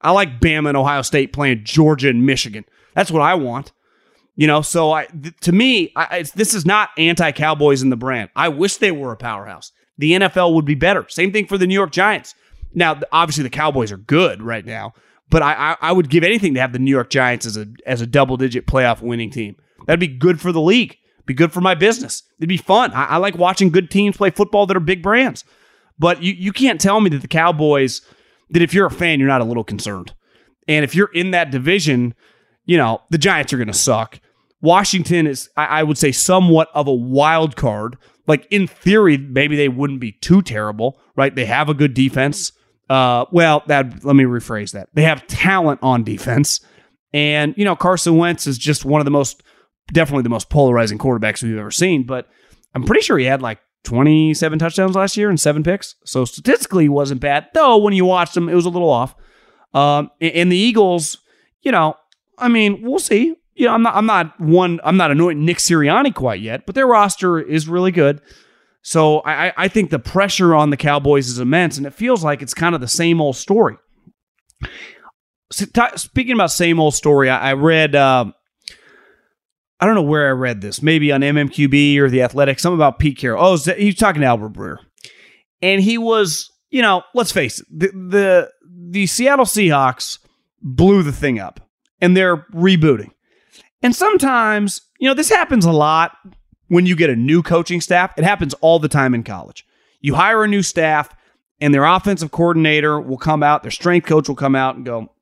[0.00, 2.64] I like Bama and Ohio State playing Georgia and Michigan.
[2.94, 3.72] That's what I want.
[4.34, 8.30] You know, so I th- to me, I, this is not anti-Cowboys in the brand.
[8.34, 9.72] I wish they were a powerhouse.
[9.98, 11.06] The NFL would be better.
[11.08, 12.34] Same thing for the New York Giants.
[12.74, 14.94] Now, obviously, the Cowboys are good right now,
[15.33, 17.66] but I, I, I would give anything to have the New York Giants as a
[17.87, 19.57] as a double-digit playoff winning team.
[19.87, 20.99] That'd be good for the league.
[21.25, 22.23] Be good for my business.
[22.38, 22.92] It'd be fun.
[22.92, 25.45] I, I like watching good teams play football that are big brands.
[25.99, 28.03] But you you can't tell me that the Cowboys
[28.51, 30.12] that if you're a fan, you're not a little concerned.
[30.68, 32.14] And if you're in that division,
[32.66, 34.21] you know, the Giants are going to suck.
[34.61, 37.97] Washington is, I, would say, somewhat of a wild card.
[38.29, 41.35] Like in theory, maybe they wouldn't be too terrible, right?
[41.35, 42.53] They have a good defense.
[42.92, 44.90] Uh, well, that let me rephrase that.
[44.92, 46.61] They have talent on defense,
[47.14, 49.42] and you know Carson Wentz is just one of the most,
[49.94, 52.05] definitely the most polarizing quarterbacks we've ever seen.
[52.05, 52.28] But
[52.74, 55.94] I'm pretty sure he had like 27 touchdowns last year and seven picks.
[56.05, 57.46] So statistically, he wasn't bad.
[57.55, 59.14] Though when you watched him, it was a little off.
[59.72, 61.16] Um, and the Eagles,
[61.62, 61.94] you know,
[62.37, 63.35] I mean, we'll see.
[63.55, 66.74] You know, I'm not I'm not one I'm not anointing Nick Sirianni quite yet, but
[66.74, 68.20] their roster is really good.
[68.83, 72.42] So I, I think the pressure on the Cowboys is immense, and it feels like
[72.42, 73.77] it's kind of the same old story.
[75.51, 78.27] Speaking about same old story, I, read uh,
[79.79, 82.99] I don't know where I read this, maybe on MMQB or the Athletic, something about
[82.99, 83.45] Pete Carroll.
[83.45, 84.79] Oh, he's talking to Albert Breer,
[85.61, 88.51] and he was, you know, let's face it, the the,
[88.90, 90.18] the Seattle Seahawks
[90.62, 91.61] blew the thing up
[92.01, 93.11] and they're rebooting.
[93.83, 96.16] And sometimes, you know, this happens a lot
[96.72, 98.14] when you get a new coaching staff.
[98.16, 99.66] It happens all the time in college.
[100.00, 101.14] You hire a new staff,
[101.61, 105.12] and their offensive coordinator will come out, their strength coach will come out and go,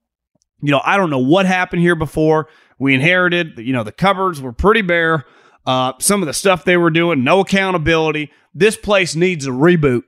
[0.62, 2.48] you know, I don't know what happened here before.
[2.78, 5.24] We inherited, you know, the cupboards were pretty bare.
[5.66, 8.30] Uh, some of the stuff they were doing, no accountability.
[8.54, 10.04] This place needs a reboot.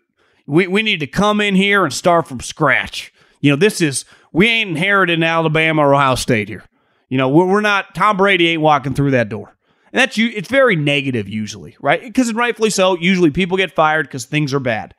[0.46, 3.12] We, we need to come in here and start from scratch.
[3.40, 6.62] You know, this is we ain't inherited Alabama or Ohio State here.
[7.08, 9.56] You know, we're not Tom Brady ain't walking through that door.
[9.92, 10.30] And that's you.
[10.34, 12.02] It's very negative usually, right?
[12.02, 12.96] Because rightfully so.
[12.96, 14.94] Usually people get fired because things are bad,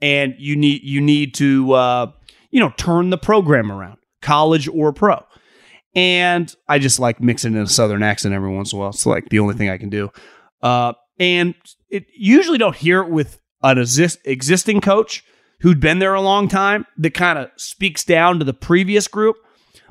[0.00, 2.12] and you need you need to uh,
[2.50, 5.22] you know turn the program around, college or pro.
[5.94, 8.90] And I just like mixing in a southern accent every once in a while.
[8.90, 10.10] It's like the only thing I can do.
[10.62, 11.54] Uh, and
[11.88, 15.24] it usually don't hear it with an exist, existing coach
[15.60, 19.36] who'd been there a long time that kind of speaks down to the previous group.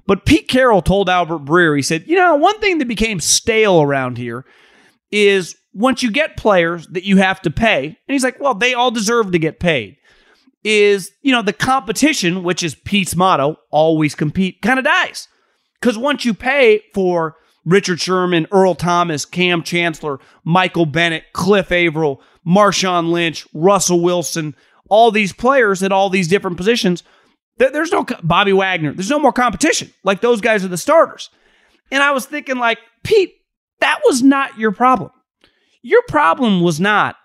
[0.09, 3.79] But Pete Carroll told Albert Breer, he said, you know, one thing that became stale
[3.79, 4.43] around here
[5.11, 8.73] is once you get players that you have to pay, and he's like, well, they
[8.73, 9.97] all deserve to get paid,
[10.63, 15.27] is, you know, the competition, which is Pete's motto, always compete, kind of dies.
[15.79, 22.19] Because once you pay for Richard Sherman, Earl Thomas, Kam Chancellor, Michael Bennett, Cliff Avril,
[22.43, 24.55] Marshawn Lynch, Russell Wilson,
[24.89, 27.03] all these players at all these different positions,
[27.59, 28.93] there's no Bobby Wagner.
[28.93, 29.93] There's no more competition.
[30.03, 31.29] Like those guys are the starters.
[31.91, 33.33] And I was thinking, like, Pete,
[33.79, 35.11] that was not your problem.
[35.81, 37.15] Your problem was not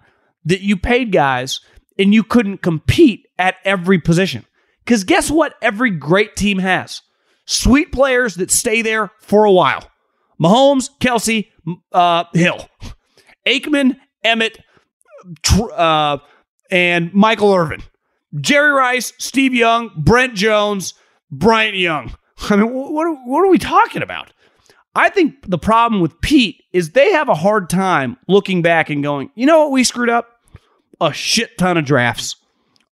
[0.45, 1.61] that you paid guys
[1.99, 4.45] and you couldn't compete at every position.
[4.85, 5.55] Because guess what?
[5.63, 7.03] Every great team has
[7.47, 9.91] sweet players that stay there for a while.
[10.41, 11.49] Mahomes, Kelce,
[11.93, 12.69] uh, Hill,
[13.47, 14.59] Aikman, Emmitt,
[15.73, 16.19] uh,
[16.71, 17.83] and Michael Irvin.
[18.41, 20.95] Jerry Rice, Steve Young, Brent Jones,
[21.31, 22.15] Bryant Young.
[22.51, 24.33] I mean, what are, what are we talking about?
[24.95, 29.03] I think the problem with Pete is they have a hard time looking back and
[29.03, 30.41] going, you know what we screwed up?
[31.01, 32.37] A shit ton of drafts,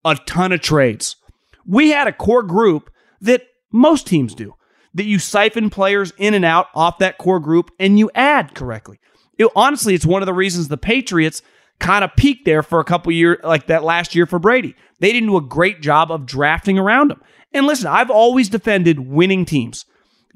[0.04, 1.16] a ton of trades.
[1.64, 4.54] We had a core group that most teams do,
[4.94, 8.98] that you siphon players in and out off that core group and you add correctly.
[9.38, 11.40] It, honestly, it's one of the reasons the Patriots
[11.82, 14.74] kind of peaked there for a couple years, like that last year for Brady.
[15.00, 17.20] They didn't do a great job of drafting around him.
[17.52, 19.84] And listen, I've always defended winning teams.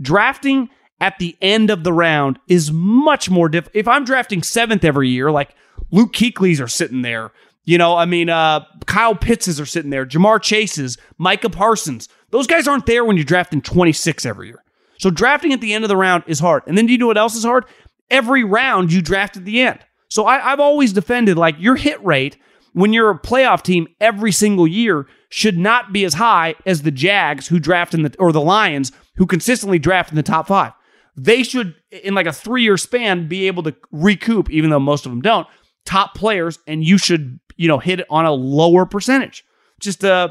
[0.01, 0.69] Drafting
[1.01, 3.77] at the end of the round is much more difficult.
[3.77, 5.55] If I'm drafting seventh every year, like
[5.93, 7.31] Luke Kuechlys are sitting there,
[7.65, 12.09] you know, I mean, uh, Kyle Pittses are sitting there, Ja'Marr Chases, Micah Parsons.
[12.31, 14.63] Those guys aren't there when you're drafting 26 every year.
[14.99, 16.65] So drafting at the end of the round is hard.
[16.67, 17.65] And then do you know what else is hard?
[18.11, 19.79] Every round you draft at the end.
[20.09, 22.37] So I, I've always defended like your hit rate
[22.73, 26.91] when you're a playoff team every single year should not be as high as the
[26.91, 30.73] Jags who draft in the or the Lions who consistently draft in the top five
[31.17, 35.07] they should, in like a three year span, be able to recoup, even though most
[35.07, 35.47] of them don't,
[35.85, 39.45] top players, and you should, you know, hit it on a lower percentage.
[39.81, 40.31] Just uh,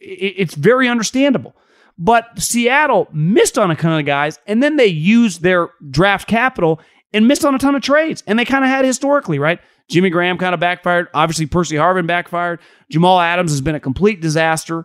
[0.00, 1.56] it's very understandable.
[1.98, 6.80] But Seattle missed on a ton of guys, and then they used their draft capital
[7.12, 8.22] and missed on a ton of trades.
[8.26, 9.60] And they kind of had historically, right?
[9.88, 11.08] Jimmy Graham kind of backfired.
[11.14, 12.60] Obviously, Percy Harvin backfired.
[12.90, 14.84] Jamal Adams has been a complete disaster.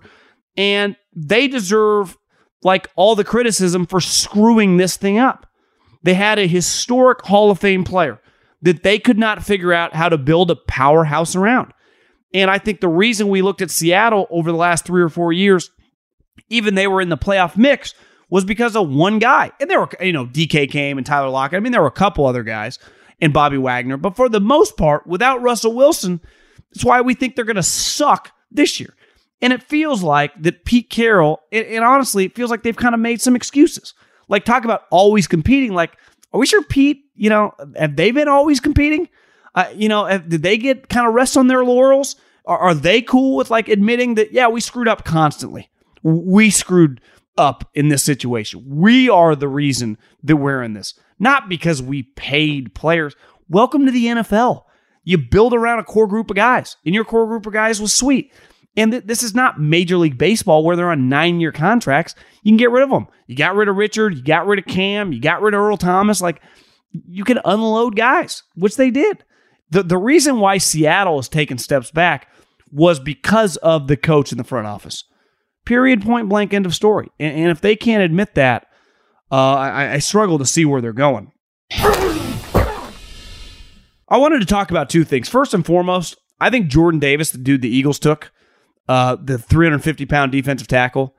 [0.55, 2.17] And they deserve
[2.63, 5.47] like all the criticism for screwing this thing up.
[6.03, 8.19] They had a historic Hall of Fame player
[8.61, 11.73] that they could not figure out how to build a powerhouse around.
[12.33, 15.31] And I think the reason we looked at Seattle over the last three or four
[15.31, 15.69] years,
[16.49, 17.93] even they were in the playoff mix,
[18.29, 19.51] was because of one guy.
[19.59, 21.57] And there were, you know, DK came and Tyler Lockett.
[21.57, 22.79] I mean, there were a couple other guys
[23.21, 23.97] and Bobby Wagner.
[23.97, 26.21] But for the most part, without Russell Wilson,
[26.73, 28.93] that's why we think they're going to suck this year.
[29.41, 32.95] And it feels like that Pete Carroll, and, and honestly, it feels like they've kind
[32.95, 33.93] of made some excuses.
[34.27, 35.73] Like, talk about always competing.
[35.73, 35.95] Like,
[36.33, 39.07] are we sure Pete, you know, have they been always competing?
[39.55, 42.15] Uh, you know, have, did they get kind of rest on their laurels?
[42.45, 45.69] Are, are they cool with like admitting that, yeah, we screwed up constantly?
[46.03, 47.01] We screwed
[47.37, 48.63] up in this situation.
[48.65, 53.15] We are the reason that we're in this, not because we paid players.
[53.49, 54.63] Welcome to the NFL.
[55.03, 57.93] You build around a core group of guys, and your core group of guys was
[57.93, 58.33] sweet.
[58.75, 62.13] And th- this is not Major League Baseball where they're on nine year contracts.
[62.43, 63.07] You can get rid of them.
[63.25, 64.15] You got rid of Richard.
[64.15, 65.11] You got rid of Kam.
[65.11, 66.21] You got rid of Earl Thomas.
[66.21, 66.41] Like
[66.91, 69.23] you can unload guys, which they did.
[69.69, 72.29] The, the reason why Seattle is taking steps back
[72.71, 75.03] was because of the coach in the front office.
[75.67, 77.09] Period, point blank, end of story.
[77.19, 78.67] And, and if they can't admit that,
[79.29, 81.33] uh, I, I struggle to see where they're going.
[81.71, 82.95] I
[84.11, 85.27] wanted to talk about two things.
[85.27, 88.31] First and foremost, I think Jordan Davis, the dude the Eagles took,
[88.87, 91.13] uh, the 350 pound defensive tackle,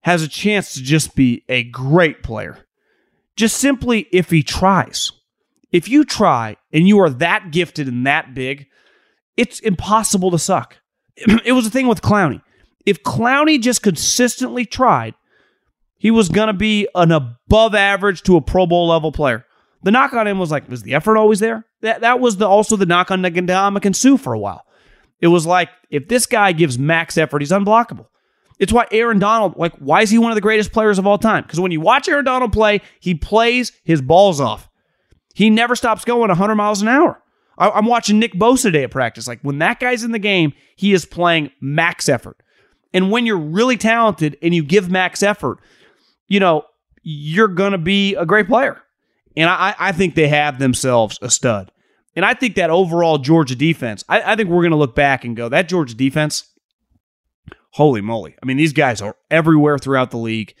[0.00, 2.66] has a chance to just be a great player.
[3.36, 5.12] Just simply if he tries.
[5.70, 8.68] If you try and you are that gifted and that big,
[9.36, 10.78] it's impossible to suck.
[11.44, 12.40] It was a thing with Clowney.
[12.86, 15.14] If Clowney just consistently tried,
[15.98, 19.44] he was going to be an above average to a Pro Bowl level player.
[19.82, 21.66] The knock on him was like, was the effort always there?
[21.82, 24.64] That that was the, also the knock on Ndamukong Suh for a while.
[25.20, 28.06] It was like, if this guy gives max effort, he's unblockable.
[28.58, 31.18] It's why Aaron Donald, like, why is he one of the greatest players of all
[31.18, 31.42] time?
[31.42, 34.68] Because when you watch Aaron Donald play, he plays his balls off.
[35.34, 37.22] He never stops going 100 miles an hour.
[37.58, 39.28] I, am watching Nick Bosa today at practice.
[39.28, 42.38] Like, when that guy's in the game, he is playing max effort.
[42.96, 45.58] And when you're really talented and you give max effort,
[46.28, 46.64] you know,
[47.02, 48.82] you're going to be a great player.
[49.36, 51.70] And I, I think they have themselves a stud.
[52.14, 55.26] And I think that overall Georgia defense, I, I think we're going to look back
[55.26, 56.50] and go, that Georgia defense,
[57.72, 58.34] holy moly.
[58.42, 60.54] I mean, these guys are everywhere throughout the league.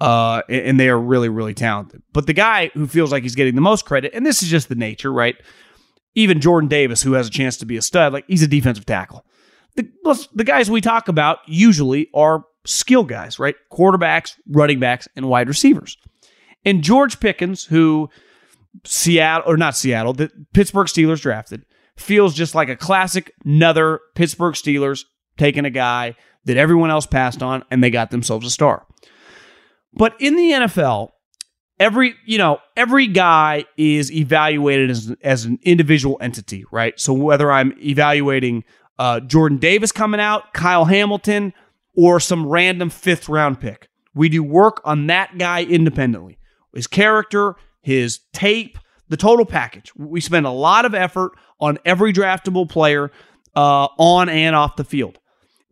[0.00, 2.02] Uh, and they are really, really talented.
[2.14, 4.70] But the guy who feels like he's getting the most credit, and this is just
[4.70, 5.36] the nature, right?
[6.14, 8.86] even Jordan Davis, who has a chance to be a stud, like he's a defensive
[8.86, 9.24] tackle.
[9.76, 13.54] The, the guys we talk about usually are skill guys, right?
[13.72, 15.96] Quarterbacks, running backs, and wide receivers.
[16.64, 18.10] And George Pickens, who
[18.84, 21.64] Seattle, or not Seattle, the Pittsburgh Steelers drafted,
[21.96, 25.04] feels just like a classic, another Pittsburgh Steelers
[25.36, 26.14] taking a guy
[26.44, 28.86] that everyone else passed on and they got themselves a star.
[29.92, 31.10] But in the NFL,
[31.80, 37.50] every you know every guy is evaluated as, as an individual entity right so whether
[37.50, 38.62] i'm evaluating
[39.00, 41.52] uh, jordan davis coming out kyle hamilton
[41.96, 43.88] or some random fifth round pick.
[44.14, 46.38] We do work on that guy independently.
[46.74, 48.78] His character his tape
[49.08, 49.92] the total package.
[49.96, 53.10] We spend a lot of effort on every draftable player
[53.56, 55.18] uh, on and off the field.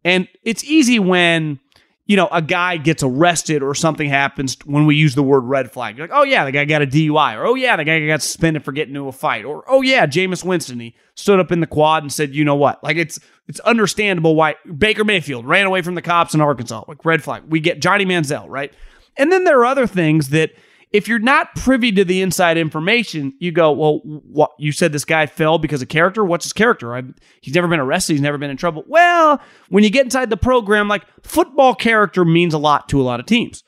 [0.05, 1.61] And it's easy when
[2.09, 5.71] you know, a guy gets arrested or something happens when we use the word red
[5.71, 5.97] flag.
[5.97, 8.23] You're like, oh yeah, the guy got a DUI, or oh yeah, the guy got
[8.23, 11.61] suspended for getting into a fight, or oh yeah, Jameis Winston, he stood up in
[11.61, 12.83] the quad and said, you know what?
[12.83, 17.05] Like it's it's understandable why Baker Mayfield ran away from the cops in Arkansas, like
[17.05, 17.43] red flag.
[17.47, 18.73] We get Johnny Manziel, right?
[19.19, 20.53] And then there are other things that
[20.91, 25.05] if you're not privy to the inside information, you go, well, what you said this
[25.05, 26.25] guy fell because of character.
[26.25, 26.97] What's his character?
[26.97, 27.03] I,
[27.43, 28.15] he's never been arrested.
[28.15, 28.85] He's never been in trouble.
[28.87, 33.05] Well, when you get inside the program, like football character means a lot to a
[33.05, 33.65] lot of teams.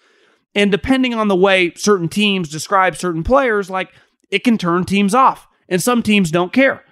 [0.55, 3.93] And depending on the way certain teams describe certain players, like
[4.31, 5.47] it can turn teams off.
[5.68, 6.85] And some teams don't care.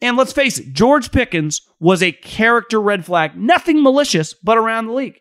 [0.00, 4.86] And let's face it, George Pickens was a character red flag, nothing malicious, but around
[4.86, 5.20] the league.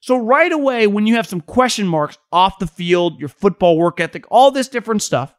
[0.00, 3.98] So, right away, when you have some question marks off the field, your football work
[4.00, 5.34] ethic, all this different stuff,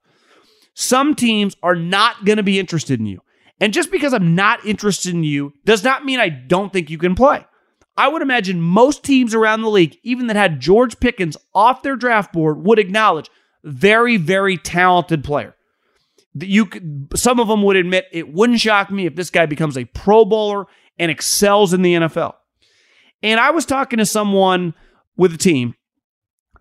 [0.74, 3.22] some teams are not going to be interested in you.
[3.62, 6.97] And just because I'm not interested in you does not mean I don't think you
[6.97, 7.45] can play.
[7.97, 11.97] I would imagine most teams around the league, even that had George Pickens off their
[11.97, 13.30] draft board, would acknowledge
[13.64, 15.55] very, very talented player.
[16.34, 16.70] You
[17.16, 20.24] some of them would admit it wouldn't shock me if this guy becomes a Pro
[20.24, 22.36] Bowler and excels in the NFL.
[23.22, 24.74] And I was talking to someone
[25.17, 25.76] with a team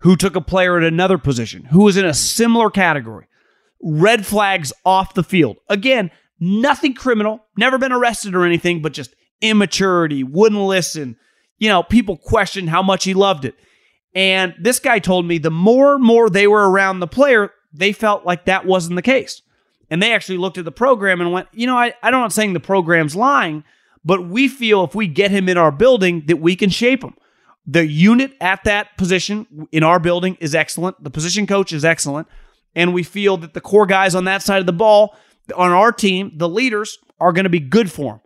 [0.01, 3.27] who took a player at another position who was in a similar category.
[3.81, 5.57] Red flags off the field.
[5.69, 11.17] Again, nothing criminal, never been arrested or anything, but just immaturity, wouldn't listen.
[11.57, 13.55] You know, people questioned how much he loved it.
[14.13, 17.91] And this guy told me the more and more they were around the player, they
[17.91, 19.41] felt like that wasn't the case.
[19.89, 22.53] And they actually looked at the program and went, you know, I, I'm not saying
[22.53, 23.63] the program's lying,
[24.03, 27.15] but we feel if we get him in our building that we can shape him.
[27.65, 31.03] The unit at that position in our building is excellent.
[31.03, 32.27] The position coach is excellent.
[32.75, 35.15] And we feel that the core guys on that side of the ball,
[35.55, 38.21] on our team, the leaders, are going to be good for him.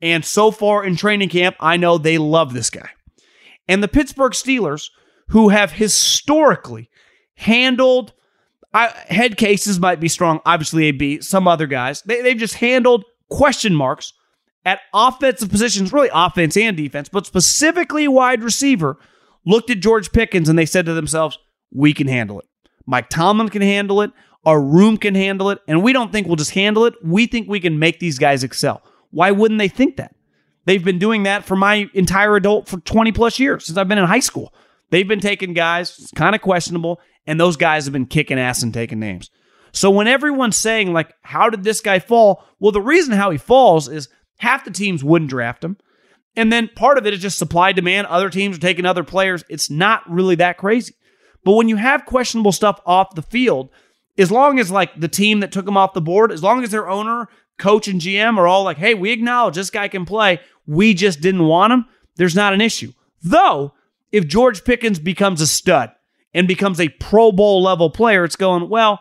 [0.00, 2.90] And so far in training camp, I know they love this guy.
[3.68, 4.90] And the Pittsburgh Steelers,
[5.28, 6.88] who have historically
[7.34, 8.12] handled
[8.76, 13.04] I, head cases, might be strong, obviously, AB, some other guys, they, they've just handled
[13.30, 14.12] question marks
[14.66, 18.98] at offensive positions, really offense and defense, but specifically wide receiver,
[19.46, 21.38] looked at George Pickens and they said to themselves,
[21.72, 22.46] we can handle it.
[22.84, 24.10] Mike Tomlin can handle it.
[24.44, 25.60] Our room can handle it.
[25.68, 26.94] And we don't think we'll just handle it.
[27.02, 28.82] We think we can make these guys excel.
[29.10, 30.14] Why wouldn't they think that?
[30.64, 33.98] They've been doing that for my entire adult for 20 plus years since I've been
[33.98, 34.52] in high school.
[34.90, 38.62] They've been taking guys, it's kind of questionable, and those guys have been kicking ass
[38.62, 39.30] and taking names.
[39.72, 42.44] So when everyone's saying, like, how did this guy fall?
[42.58, 44.08] Well, the reason how he falls is
[44.38, 45.76] half the teams wouldn't draft him.
[46.36, 48.06] And then part of it is just supply demand.
[48.08, 49.42] Other teams are taking other players.
[49.48, 50.94] It's not really that crazy.
[51.44, 53.70] But when you have questionable stuff off the field,
[54.18, 56.70] as long as like the team that took him off the board, as long as
[56.70, 57.28] their owner,
[57.58, 60.40] coach, and GM are all like, hey, we acknowledge this guy can play.
[60.66, 61.86] We just didn't want him.
[62.16, 62.92] There's not an issue.
[63.22, 63.74] Though,
[64.12, 65.92] if George Pickens becomes a stud
[66.34, 69.00] and becomes a Pro Bowl level player, it's going, well,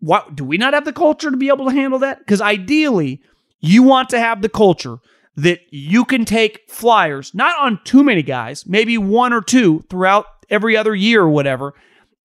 [0.00, 2.18] what do we not have the culture to be able to handle that?
[2.18, 3.22] Because ideally,
[3.62, 4.98] you want to have the culture
[5.36, 10.26] that you can take flyers, not on too many guys, maybe one or two throughout
[10.50, 11.72] every other year or whatever,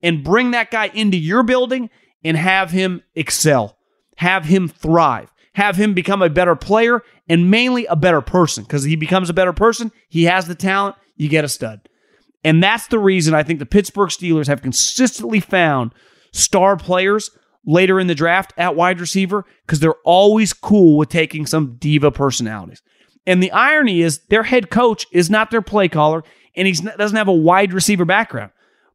[0.03, 1.89] and bring that guy into your building
[2.23, 3.77] and have him excel,
[4.17, 8.63] have him thrive, have him become a better player and mainly a better person.
[8.63, 11.87] Because he becomes a better person, he has the talent, you get a stud.
[12.43, 15.93] And that's the reason I think the Pittsburgh Steelers have consistently found
[16.33, 17.31] star players
[17.65, 22.11] later in the draft at wide receiver because they're always cool with taking some diva
[22.11, 22.81] personalities.
[23.25, 26.23] And the irony is their head coach is not their play caller
[26.55, 28.51] and he doesn't have a wide receiver background.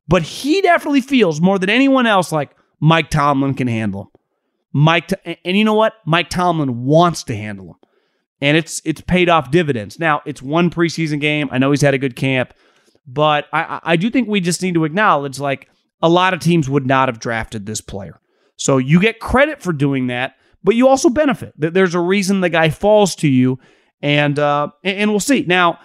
[0.09, 4.09] But he definitely feels more than anyone else like Mike Tomlin can handle him.
[4.73, 5.13] Mike
[5.45, 5.95] and you know what?
[6.07, 7.77] Mike Tomlin wants to handle him.
[8.41, 10.01] And it's it's paid off dividends.
[10.01, 11.49] Now, it's one preseason game.
[11.53, 12.55] I know he's had a good camp,
[13.07, 15.69] but I I do think we just need to acknowledge like
[16.03, 18.19] a lot of teams would not have drafted this player.
[18.63, 21.53] So you get credit for doing that, but you also benefit.
[21.57, 23.59] There's a reason the guy falls to you,
[24.01, 25.45] and uh, and we'll see.
[25.49, 25.81] Now,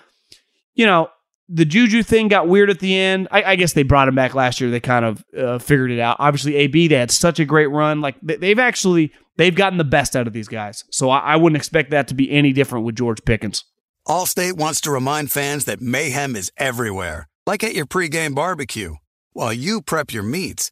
[0.75, 1.09] you know,
[1.49, 3.29] the Juju thing got weird at the end.
[3.31, 4.69] I, I guess they brought him back last year.
[4.69, 6.17] They kind of uh, figured it out.
[6.19, 7.99] Obviously, AB they had such a great run.
[7.99, 10.83] Like they've actually they've gotten the best out of these guys.
[10.91, 13.65] So I, I wouldn't expect that to be any different with George Pickens.
[14.07, 18.97] Allstate wants to remind fans that mayhem is everywhere, like at your pregame barbecue.
[19.33, 20.71] While you prep your meats,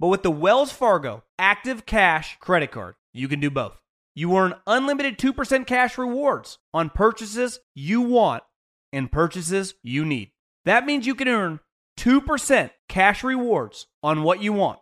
[0.00, 3.78] But with the Wells Fargo Active Cash credit card, you can do both.
[4.14, 8.42] You earn unlimited 2% cash rewards on purchases you want
[8.94, 10.32] and purchases you need.
[10.64, 11.60] That means you can earn
[11.98, 14.78] 2% cash rewards on what you want,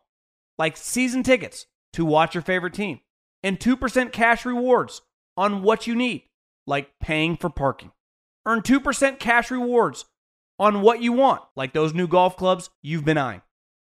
[0.56, 3.00] like season tickets to watch your favorite team,
[3.42, 5.02] and 2% cash rewards
[5.36, 6.24] on what you need,
[6.64, 7.90] like paying for parking.
[8.46, 10.04] Earn 2% cash rewards
[10.60, 13.42] on what you want, like those new golf clubs you've been eyeing,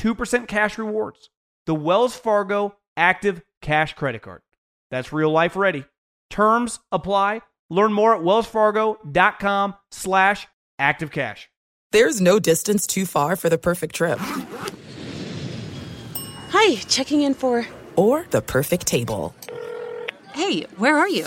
[0.00, 1.28] 2% cash rewards,
[1.66, 4.40] the Wells Fargo Active Cash credit card.
[4.90, 5.84] That's real life ready.
[6.30, 7.42] Terms apply.
[7.68, 10.48] Learn more at wellsfargo.com slash
[10.80, 11.46] activecash.
[11.92, 14.18] There's no distance too far for the perfect trip.
[16.50, 17.66] Hi, checking in for...
[17.96, 19.34] Or the perfect table.
[20.32, 21.26] Hey, where are you?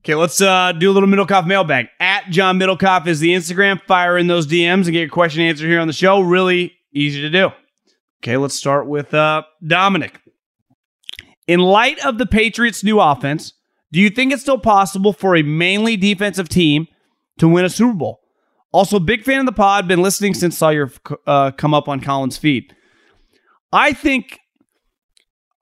[0.00, 1.88] Okay, let's uh, do a little Middlekauff mailbag.
[2.00, 3.82] At John Middlekauff is the Instagram.
[3.82, 6.20] Fire in those DMs and get your question answered here on the show.
[6.20, 7.50] Really easy to do.
[8.22, 10.20] Okay, let's start with uh, Dominic.
[11.46, 13.52] In light of the Patriots' new offense,
[13.92, 16.86] do you think it's still possible for a mainly defensive team
[17.38, 18.20] to win a Super Bowl?
[18.72, 19.86] Also, big fan of the pod.
[19.86, 20.90] Been listening since saw your
[21.26, 22.74] uh, come up on Colin's feed.
[23.72, 24.38] I think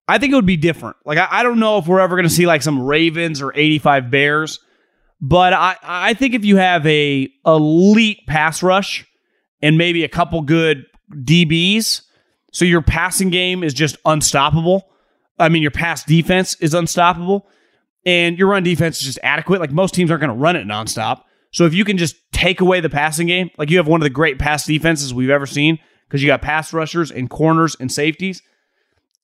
[0.08, 0.96] I think it would be different.
[1.04, 3.52] Like I, I don't know if we're ever going to see like some Ravens or
[3.54, 4.58] 85 Bears,
[5.20, 9.06] but I I think if you have a elite pass rush
[9.60, 12.02] and maybe a couple good DBs,
[12.52, 14.88] so your passing game is just unstoppable.
[15.38, 17.46] I mean, your pass defense is unstoppable,
[18.06, 19.60] and your run defense is just adequate.
[19.60, 21.22] Like most teams aren't going to run it nonstop.
[21.50, 24.04] So if you can just take away the passing game, like you have one of
[24.04, 27.92] the great pass defenses we've ever seen, because you got pass rushers and corners and
[27.92, 28.42] safeties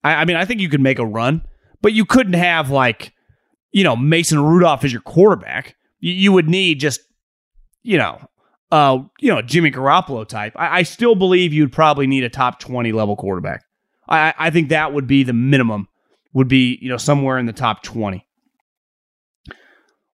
[0.05, 1.43] I, I mean, I think you could make a run,
[1.83, 3.13] but you couldn't have like,
[3.73, 5.75] you know, Mason Rudolph as your quarterback.
[5.99, 7.01] You, you would need just,
[7.83, 8.21] you know,
[8.71, 10.53] uh, you know, Jimmy Garoppolo type.
[10.57, 13.65] I, I still believe you'd probably need a top twenty level quarterback.
[14.09, 15.89] I, I think that would be the minimum.
[16.33, 18.27] Would be you know somewhere in the top twenty.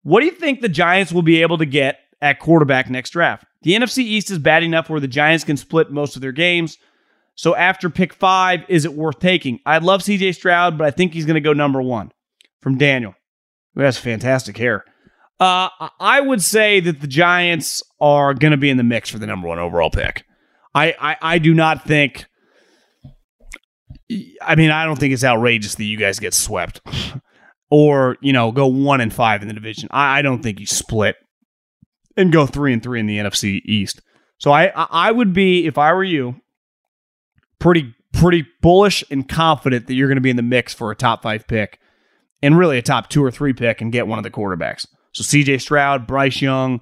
[0.03, 3.47] What do you think the Giants will be able to get at quarterback next draft?
[3.63, 6.79] The NFC East is bad enough where the Giants can split most of their games.
[7.35, 9.61] So after pick five, is it worth taking?
[9.65, 12.13] I'd love CJ Stroud, but I think he's going to go number one
[12.61, 13.15] from Daniel,
[13.75, 14.85] who has fantastic hair.
[15.39, 19.19] Uh, I would say that the Giants are going to be in the mix for
[19.19, 20.25] the number one overall pick.
[20.75, 22.27] I, I, I do not think.
[24.43, 26.83] I mean, I don't think it's outrageous that you guys get swept,
[27.71, 29.89] or you know, go one and five in the division.
[29.93, 31.17] I, I don't think you split
[32.17, 34.03] and go three and three in the NFC East.
[34.39, 36.37] So I, I would be if I were you,
[37.61, 40.97] pretty pretty bullish and confident that you're going to be in the mix for a
[40.97, 41.79] top five pick,
[42.43, 44.87] and really a top two or three pick, and get one of the quarterbacks.
[45.13, 45.59] So C.J.
[45.59, 46.81] Stroud, Bryce Young,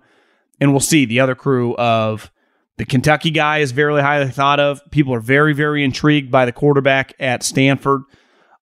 [0.60, 2.30] and we'll see the other crew of
[2.78, 4.80] the Kentucky guy is very highly thought of.
[4.90, 8.02] People are very, very intrigued by the quarterback at Stanford.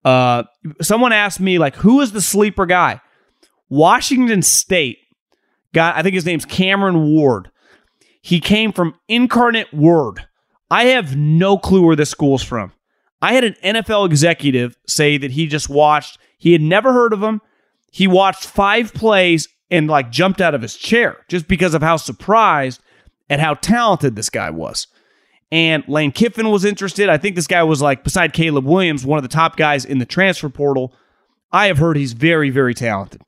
[0.03, 0.43] Uh,
[0.81, 3.01] someone asked me, like, who is the sleeper guy?
[3.69, 4.99] Washington State
[5.73, 7.51] got, I think his name's Cameron Ward.
[8.21, 10.27] He came from Incarnate Word.
[10.69, 12.71] I have no clue where this school's from.
[13.21, 17.23] I had an NFL executive say that he just watched, he had never heard of
[17.23, 17.41] him.
[17.91, 21.97] He watched five plays and like jumped out of his chair just because of how
[21.97, 22.81] surprised
[23.29, 24.87] at how talented this guy was.
[25.51, 27.09] And Lane Kiffin was interested.
[27.09, 29.99] I think this guy was like, beside Caleb Williams, one of the top guys in
[29.99, 30.93] the transfer portal.
[31.51, 33.21] I have heard he's very, very talented.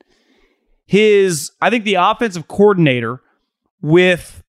[0.85, 3.21] His, I think the offensive coordinator
[3.81, 4.43] with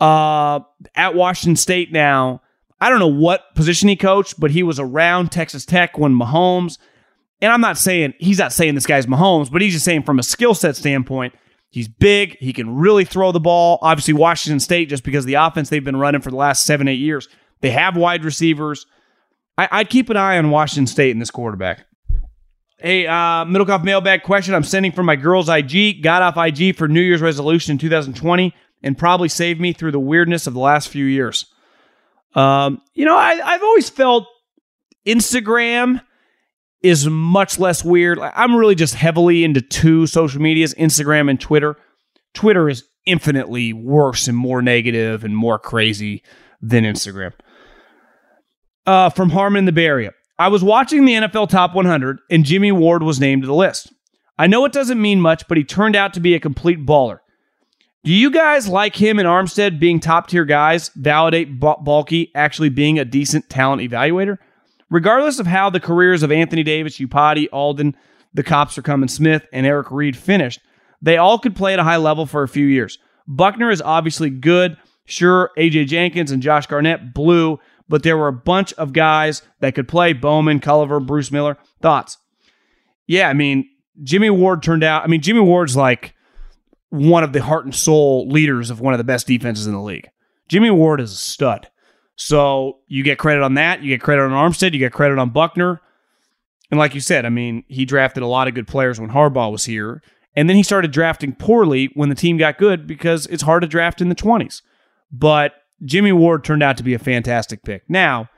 [0.00, 0.60] uh
[0.94, 2.42] at Washington State now,
[2.80, 6.78] I don't know what position he coached, but he was around Texas Tech when Mahomes.
[7.40, 10.18] And I'm not saying he's not saying this guy's Mahomes, but he's just saying from
[10.18, 11.34] a skill set standpoint,
[11.70, 12.36] He's big.
[12.38, 13.78] He can really throw the ball.
[13.82, 16.98] Obviously, Washington State, just because the offense they've been running for the last seven, eight
[16.98, 17.28] years,
[17.60, 18.86] they have wide receivers.
[19.58, 21.84] I, would keep an eye on Washington State in this quarterback.
[22.78, 26.00] Hey, uh, Middlekauff mailbag question I'm sending from my girl's IG.
[26.02, 30.00] Got off IG for New Year's resolution in 2020 and probably saved me through the
[30.00, 31.46] weirdness of the last few years.
[32.34, 34.26] Um, you know, I, I've always felt
[35.06, 36.02] Instagram
[36.82, 38.18] is much less weird.
[38.18, 41.76] I'm really just heavily into two social medias, Instagram and Twitter.
[42.34, 46.22] Twitter is infinitely worse and more negative and more crazy
[46.60, 47.32] than Instagram.
[48.86, 50.12] Uh, from Harmon in the Bay Area.
[50.38, 53.92] I was watching the NFL Top 100 and Jimmy Ward was named to the list.
[54.38, 57.18] I know it doesn't mean much, but he turned out to be a complete baller.
[58.08, 62.98] Do you guys like him and Armstead being top tier guys validate Baalke actually being
[62.98, 64.38] a decent talent evaluator?
[64.88, 67.94] Regardless of how the careers of Anthony Davis, Iupati, Aldon,
[68.32, 70.60] the cops are coming Smith, and Eric Reid finished,
[71.02, 72.98] they all could play at a high level for a few years.
[73.26, 74.78] Buckner is obviously good.
[75.04, 79.74] Sure, AJ Jenkins and Josh Garnett blew, but there were a bunch of guys that
[79.74, 81.58] could play Bowman, Culliver, Bruce Miller.
[81.82, 82.16] Thoughts?
[83.06, 83.68] Yeah, I mean,
[84.02, 86.14] Jimmy Ward turned out, I mean, Jimmy Ward's like
[86.90, 89.80] one of the heart and soul leaders of one of the best defenses in the
[89.80, 90.08] league.
[90.48, 91.68] Jimmy Ward is a stud.
[92.16, 93.82] So you get credit on that.
[93.82, 94.72] You get credit on Armstead.
[94.72, 95.80] You get credit on Buckner.
[96.70, 99.52] And like you said, I mean, he drafted a lot of good players when Harbaugh
[99.52, 100.02] was here.
[100.34, 103.68] And then he started drafting poorly when the team got good because it's hard to
[103.68, 104.62] draft in the 20s.
[105.12, 107.88] But Jimmy Ward turned out to be a fantastic pick.
[107.88, 108.28] Now,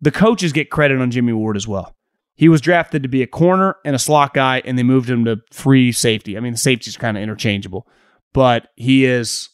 [0.00, 1.95] the coaches get credit on Jimmy Ward as well.
[2.36, 5.24] He was drafted to be a corner and a slot guy, and they moved him
[5.24, 6.36] to free safety.
[6.36, 7.86] I mean, the safety's kind of interchangeable,
[8.32, 9.48] but he is.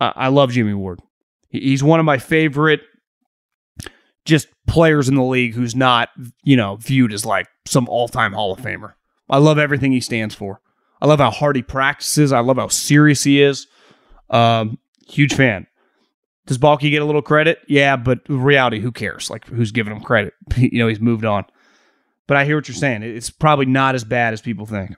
[0.00, 1.00] I love Jimmy Ward.
[1.50, 2.80] He's one of my favorite
[4.24, 6.08] just players in the league who's not,
[6.42, 8.94] you know, viewed as like some all-time Hall of Famer.
[9.28, 10.60] I love everything he stands for.
[11.02, 12.32] I love how hard he practices.
[12.32, 13.66] I love how serious he is.
[14.30, 15.66] Um, huge fan.
[16.46, 17.58] Does Baalke get a little credit?
[17.68, 19.30] Yeah, but reality, who cares?
[19.30, 20.34] Like, who's giving him credit?
[20.56, 21.44] you know, he's moved on.
[22.30, 23.02] But I hear what you're saying.
[23.02, 24.94] It's probably not as bad as people think.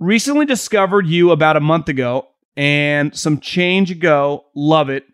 [0.00, 4.46] Recently discovered you about a month ago and some change ago.
[4.54, 5.04] Love it.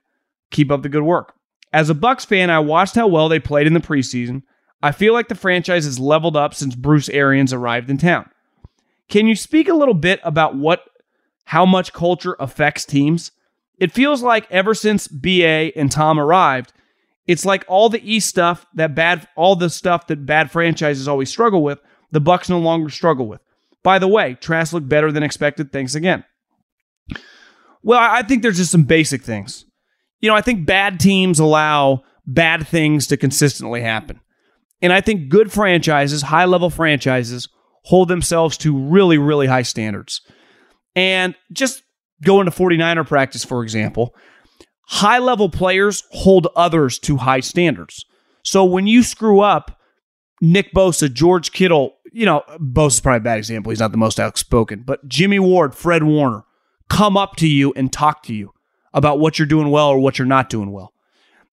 [0.53, 1.35] Keep up the good work.
[1.73, 4.45] As a Bucks fan, I watched how well they played in the preseason.
[4.85, 8.31] I feel like the franchise has leveled up since Bruce Arians arrived in town.
[9.09, 10.85] Can you speak a little bit about what
[11.47, 13.33] how much culture affects teams?
[13.79, 16.73] It feels like ever since BA and Tom arrived,
[17.27, 21.31] it's like all the East stuff that bad all the stuff that bad franchises always
[21.31, 23.41] struggle with, the Bucks no longer struggle with.
[23.83, 25.73] By the way, Trask looked better than expected.
[25.73, 26.25] Thanks again.
[27.83, 29.67] Well, I think there's just some basic things
[30.25, 34.21] you know, I think bad teams allow bad things to consistently happen.
[34.81, 37.47] And I think good franchises, high level franchises,
[37.83, 40.23] hold themselves to really, really high standards.
[40.97, 41.83] And just
[42.23, 44.15] going to 49er practice, for example,
[44.87, 48.05] high level players hold others to high standards.
[48.43, 49.81] So when you screw up,
[50.41, 53.71] Nick Bosa, George Kittle, you know, Bosa's probably a bad example.
[53.71, 56.45] He's not the most outspoken, but Jimmy Ward, Fred Warner
[56.89, 58.53] come up to you and talk to you
[58.93, 60.93] about what you're doing well or what you're not doing well.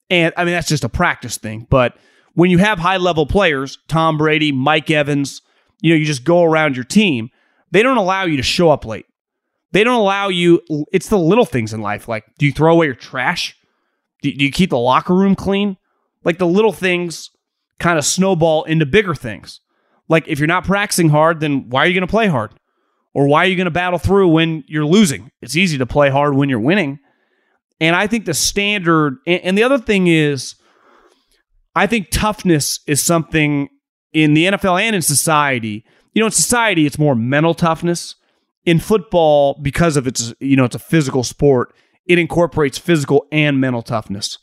[0.09, 1.65] And I mean, that's just a practice thing.
[1.69, 1.97] But
[2.33, 5.41] when you have high level players, Tom Brady, Mike Evans,
[5.81, 7.29] you know, you just go around your team,
[7.71, 9.05] they don't allow you to show up late.
[9.71, 10.61] They don't allow you,
[10.91, 12.07] it's the little things in life.
[12.07, 13.55] Like, do you throw away your trash?
[14.21, 15.77] Do, do you keep the locker room clean?
[16.23, 17.29] Like, the little things
[17.79, 19.61] kind of snowball into bigger things.
[20.09, 22.53] Like, if you're not practicing hard, then why are you going to play hard?
[23.13, 25.31] Or why are you going to battle through when you're losing?
[25.41, 26.99] It's easy to play hard when you're winning.
[27.79, 30.55] And I think the standard, and the other thing is,
[31.75, 33.69] I think toughness is something
[34.13, 35.85] in the NFL and in society.
[36.13, 38.15] You know, in society, it's more mental toughness.
[38.65, 41.73] In football, because of its, you know, it's a physical sport,
[42.05, 44.37] it incorporates physical and mental toughness.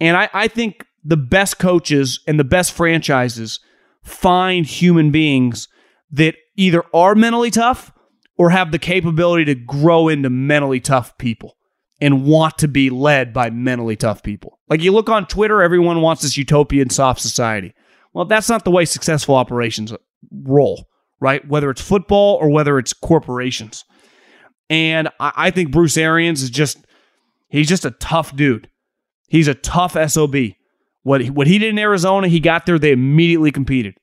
[0.00, 3.60] And I, I think the best coaches and the best franchises
[4.02, 5.68] find human beings
[6.10, 7.92] that either are mentally tough
[8.38, 11.56] or have the capability to grow into mentally tough people
[12.00, 14.58] and want to be led by mentally tough people.
[14.68, 17.74] Like you look on Twitter, everyone wants this utopian soft society.
[18.12, 19.92] Well, that's not the way successful operations
[20.30, 20.88] roll,
[21.24, 21.48] right?
[21.48, 23.86] Whether it's football or whether it's corporations.
[24.68, 26.76] And I, think Bruce Arians is just,
[27.48, 28.68] he's just a tough dude.
[29.28, 30.36] He's a tough SOB.
[31.02, 33.94] What he, what he did in Arizona, he got there, they immediately competed.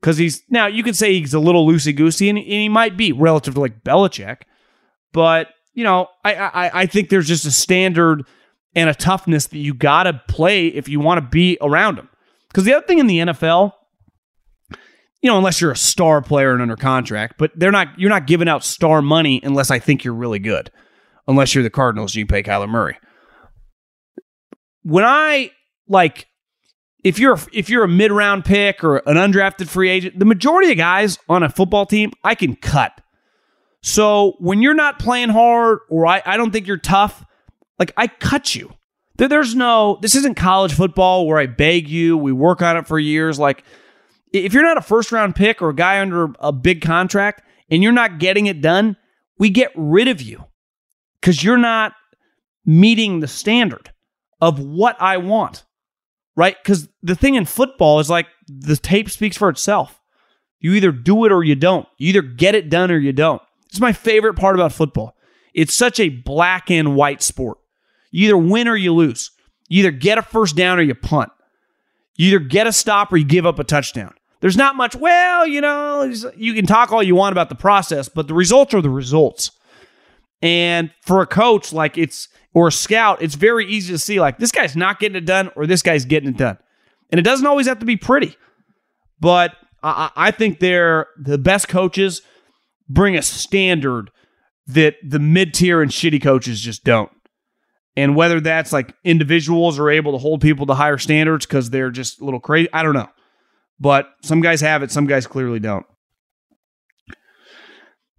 [0.00, 2.96] Because he's, now you could say he's a little loosey goosey, and, and he might
[2.96, 4.42] be relative to like Belichick,
[5.12, 8.24] but you know, I, I I think there's just a standard
[8.74, 12.08] and a toughness that you got to play if you want to be around him.
[12.48, 13.72] Because the other thing in the NFL,
[15.24, 17.98] you know, unless you're a star player and under contract, but they're not.
[17.98, 20.70] You're not giving out star money unless I think you're really good.
[21.26, 22.98] Unless you're the Cardinals, you pay Kyler Murray.
[24.82, 25.50] When I
[25.88, 26.26] like,
[27.02, 30.70] if you're if you're a mid round pick or an undrafted free agent, the majority
[30.70, 33.00] of guys on a football team I can cut
[33.84, 37.22] so when you're not playing hard or I, I don't think you're tough,
[37.78, 38.72] like I cut you.
[39.16, 42.98] There's no, this isn't college football where I beg you, we work on it for
[42.98, 43.38] years.
[43.38, 43.62] Like
[44.34, 47.82] if you're not a first round pick or a guy under a big contract and
[47.82, 48.96] you're not getting it done,
[49.38, 50.44] we get rid of you
[51.20, 51.92] because you're not
[52.66, 53.92] meeting the standard
[54.40, 55.64] of what I want.
[56.36, 56.56] Right?
[56.60, 60.00] Because the thing in football is like the tape speaks for itself.
[60.58, 61.86] You either do it or you don't.
[61.96, 63.40] You either get it done or you don't.
[63.66, 65.14] It's my favorite part about football.
[65.52, 67.58] It's such a black and white sport.
[68.10, 69.30] You either win or you lose.
[69.68, 71.30] You either get a first down or you punt.
[72.16, 74.14] You either get a stop or you give up a touchdown.
[74.44, 76.02] There's not much, well, you know,
[76.36, 79.50] you can talk all you want about the process, but the results are the results.
[80.42, 84.36] And for a coach, like it's, or a scout, it's very easy to see, like,
[84.36, 86.58] this guy's not getting it done or this guy's getting it done.
[87.08, 88.36] And it doesn't always have to be pretty.
[89.18, 92.20] But I, I think they're the best coaches
[92.86, 94.10] bring a standard
[94.66, 97.10] that the mid tier and shitty coaches just don't.
[97.96, 101.90] And whether that's like individuals are able to hold people to higher standards because they're
[101.90, 103.08] just a little crazy, I don't know.
[103.80, 105.86] But some guys have it, some guys clearly don't.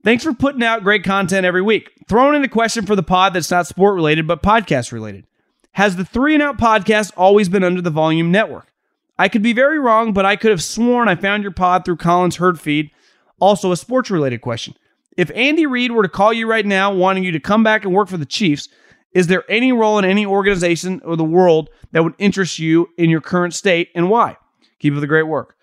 [0.03, 1.91] Thanks for putting out great content every week.
[2.07, 5.25] Throwing in a question for the pod that's not sport related, but podcast related.
[5.71, 8.71] Has the Three and Out podcast always been under the Volume Network?
[9.17, 11.97] I could be very wrong, but I could have sworn I found your pod through
[11.97, 12.91] Colin's Herd feed
[13.39, 14.75] also, a sports related question.
[15.17, 17.93] If Andy Reid were to call you right now wanting you to come back and
[17.93, 18.69] work for the Chiefs,
[19.13, 23.09] is there any role in any organization or the world that would interest you in
[23.09, 24.37] your current state and why?
[24.85, 25.55] Keep up the great work.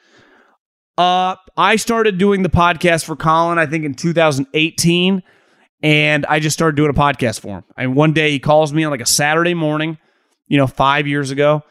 [0.98, 5.22] Uh, I started doing the podcast for Colin, I think in 2018,
[5.80, 7.64] and I just started doing a podcast for him.
[7.76, 9.96] And one day he calls me on like a Saturday morning,
[10.48, 11.62] you know, five years ago.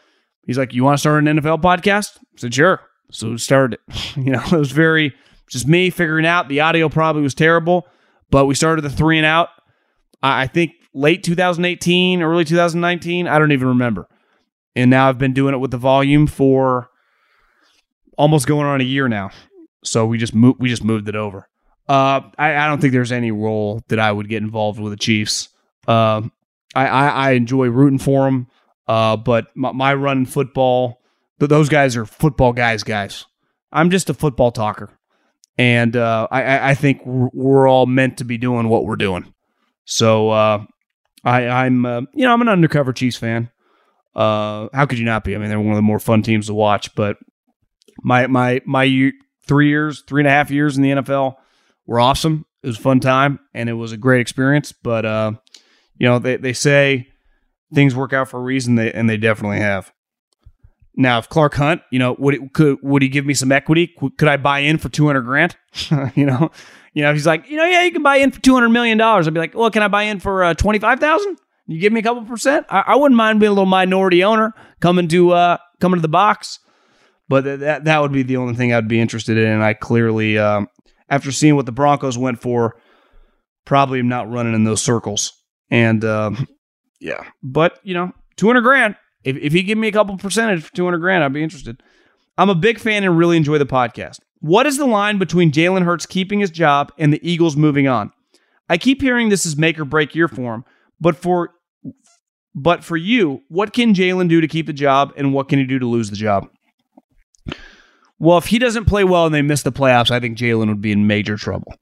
[0.46, 2.16] He's like, You want to start an NFL podcast?
[2.16, 2.80] I said, Sure.
[3.10, 4.16] So we started it.
[4.16, 5.14] You know, it was very
[5.50, 7.86] just me figuring out the audio probably was terrible,
[8.30, 9.50] but we started the three and out.
[10.22, 13.28] I think late 2018, early 2019.
[13.28, 14.08] I don't even remember.
[14.74, 16.88] And now I've been doing it with the volume for
[18.22, 19.30] almost going on a year now.
[19.82, 21.48] So we just moved, we just moved it over.
[21.88, 24.96] Uh, I, I, don't think there's any role that I would get involved with the
[24.96, 25.48] Chiefs.
[25.88, 26.22] Uh,
[26.72, 28.46] I, I, I, enjoy rooting for them,
[28.86, 31.02] uh, but my, my run in football,
[31.40, 33.26] those guys are football guys, guys.
[33.72, 34.96] I'm just a football talker
[35.58, 39.34] and uh, I, I think we're all meant to be doing what we're doing.
[39.84, 40.64] So uh,
[41.24, 43.50] I, I'm, uh, you know, I'm an undercover Chiefs fan.
[44.14, 45.34] How could you not be?
[45.34, 46.94] I mean, they're one of the more fun teams to watch.
[46.94, 47.16] But
[48.02, 49.12] my my my
[49.46, 51.36] three years, three and a half years in the NFL
[51.86, 52.44] were awesome.
[52.62, 54.72] It was a fun time, and it was a great experience.
[54.72, 55.32] But uh,
[55.98, 57.08] you know, they they say
[57.74, 59.92] things work out for a reason, they and they definitely have.
[60.94, 63.94] Now, if Clark Hunt, you know, would it, could would he give me some equity?
[64.18, 65.56] Could I buy in for two hundred grand?
[66.14, 66.50] you know,
[66.92, 68.98] you know, he's like, you know, yeah, you can buy in for two hundred million
[68.98, 69.26] dollars.
[69.26, 71.38] I'd be like, well, can I buy in for uh, twenty five thousand?
[71.66, 72.66] You give me a couple percent.
[72.68, 76.08] I, I wouldn't mind being a little minority owner coming to uh, coming to the
[76.08, 76.58] box,
[77.32, 79.46] but th- that that would be the only thing I'd be interested in.
[79.46, 80.68] And I clearly, um,
[81.08, 82.76] after seeing what the Broncos went for,
[83.64, 85.32] probably am not running in those circles.
[85.70, 86.46] And um,
[87.00, 88.96] yeah, but you know, two hundred grand.
[89.24, 91.82] If if he give me a couple percentage for two hundred grand, I'd be interested.
[92.36, 94.18] I'm a big fan and really enjoy the podcast.
[94.40, 98.12] What is the line between Jalen Hurts keeping his job and the Eagles moving on?
[98.68, 100.64] I keep hearing this is make or break year for him,
[101.00, 101.48] but for
[102.54, 105.64] but for you, what can Jalen do to keep the job and what can he
[105.64, 106.46] do to lose the job?
[108.22, 110.80] Well, if he doesn't play well and they miss the playoffs, I think Jalen would
[110.80, 111.74] be in major trouble.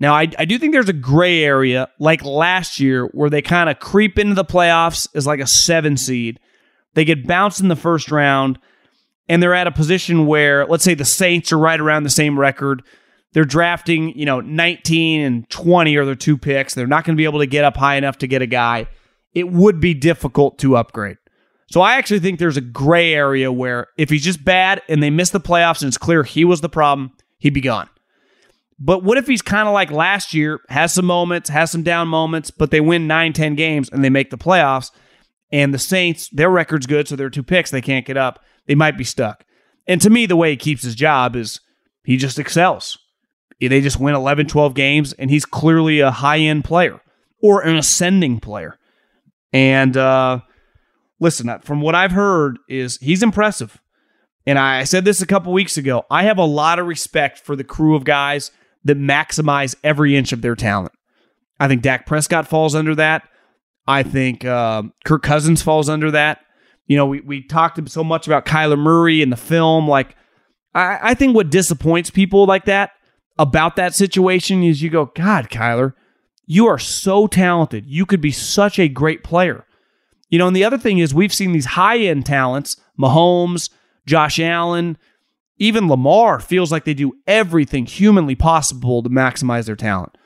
[0.00, 3.68] Now, I, I do think there's a gray area like last year where they kind
[3.68, 6.40] of creep into the playoffs as like a seven seed.
[6.94, 8.58] They get bounced in the first round
[9.28, 12.40] and they're at a position where, let's say, the Saints are right around the same
[12.40, 12.82] record.
[13.34, 16.72] They're drafting, you know, 19 and 20 are their two picks.
[16.72, 18.86] They're not going to be able to get up high enough to get a guy.
[19.34, 21.18] It would be difficult to upgrade.
[21.68, 25.10] So I actually think there's a gray area where if he's just bad and they
[25.10, 27.88] miss the playoffs and it's clear he was the problem, he'd be gone.
[28.78, 32.08] But what if he's kind of like last year, has some moments, has some down
[32.08, 34.90] moments, but they win 9, 10 games and they make the playoffs?
[35.50, 38.44] And the Saints, their record's good, so they're two picks, they can't get up.
[38.66, 39.44] They might be stuck.
[39.86, 41.60] And to me, the way he keeps his job is
[42.04, 42.98] he just excels.
[43.60, 47.00] They just win 11, 12 games, and he's clearly a high end player
[47.40, 48.78] or an ascending player.
[49.52, 50.40] And uh,
[51.20, 53.80] listen, from what I've heard, is he's impressive.
[54.46, 56.04] And I said this a couple weeks ago.
[56.10, 58.52] I have a lot of respect for the crew of guys
[58.84, 60.92] that maximize every inch of their talent.
[61.58, 63.28] I think Dak Prescott falls under that.
[63.88, 66.40] I think uh, Kirk Cousins falls under that.
[66.86, 69.88] You know, we, we talked so much about Kyler Murray in the film.
[69.88, 70.16] Like,
[70.74, 72.92] I, I think what disappoints people like that
[73.38, 75.94] about that situation is you go, God, Kyler,
[76.46, 77.86] you are so talented.
[77.86, 79.65] You could be such a great player.
[80.28, 83.70] You know, and the other thing is we've seen these high end talents, Mahomes,
[84.06, 84.98] Josh Allen,
[85.58, 90.16] even Lamar feels like they do everything humanly possible to maximize their talent.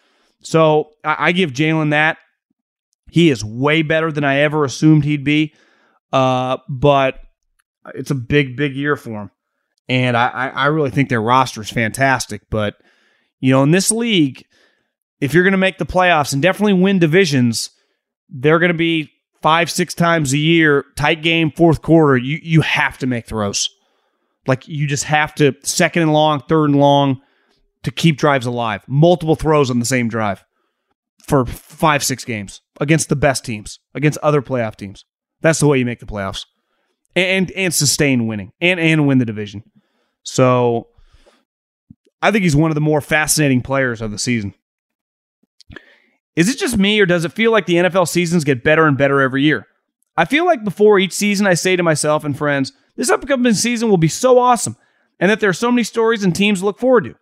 [0.43, 2.19] So I, I give Jalen that.
[3.11, 5.55] He is way better than I ever assumed he'd be.
[6.13, 7.21] Uh, but
[7.95, 9.31] it's a big, big year for him.
[9.89, 12.43] And I, I really think their roster is fantastic.
[12.51, 12.77] But,
[13.41, 14.45] you know, in this league,
[15.21, 17.71] if you're going to make the playoffs and definitely win divisions,
[18.29, 19.11] they're going to be
[19.43, 22.17] five, six times a year, tight game, fourth quarter.
[22.17, 23.69] You, you have to make throws.
[24.47, 27.21] Like you just have to, second and long, third and long,
[27.83, 28.85] to keep drives alive.
[28.87, 30.45] Multiple throws on the same drive
[31.27, 35.05] for five, six games against the best teams, against other playoff teams.
[35.41, 36.45] That's the way you make the playoffs.
[37.17, 39.65] And and sustain winning and and win the division.
[40.23, 40.89] So
[42.23, 44.55] I think he's one of the more fascinating players of the season.
[46.37, 48.97] Is it just me or does it feel like the NFL seasons get better and
[48.97, 49.67] better every year?
[50.17, 53.89] I feel like before each season I say to myself and friends, this upcoming season
[53.89, 54.77] will be so awesome
[55.19, 57.15] and that there are so many stories and teams to look forward to.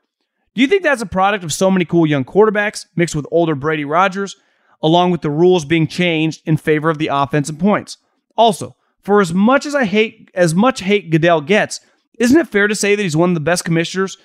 [0.55, 3.55] Do you think that's a product of so many cool young quarterbacks mixed with older
[3.55, 4.37] Brady Rodgers,
[4.83, 7.99] along with the rules being changed in favor of the offense and points?
[8.37, 11.81] Also, for as much as I hate as much hate Goodell gets,
[12.19, 14.19] isn't it fair to say that he's one of the best commissioners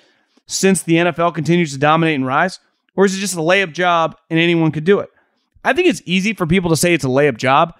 [0.46, 2.58] since the NFL continues to dominate and rise?
[2.96, 5.10] Or is it just a layup job and anyone could do it?
[5.64, 7.74] I think it's easy for people to say it's a layup job,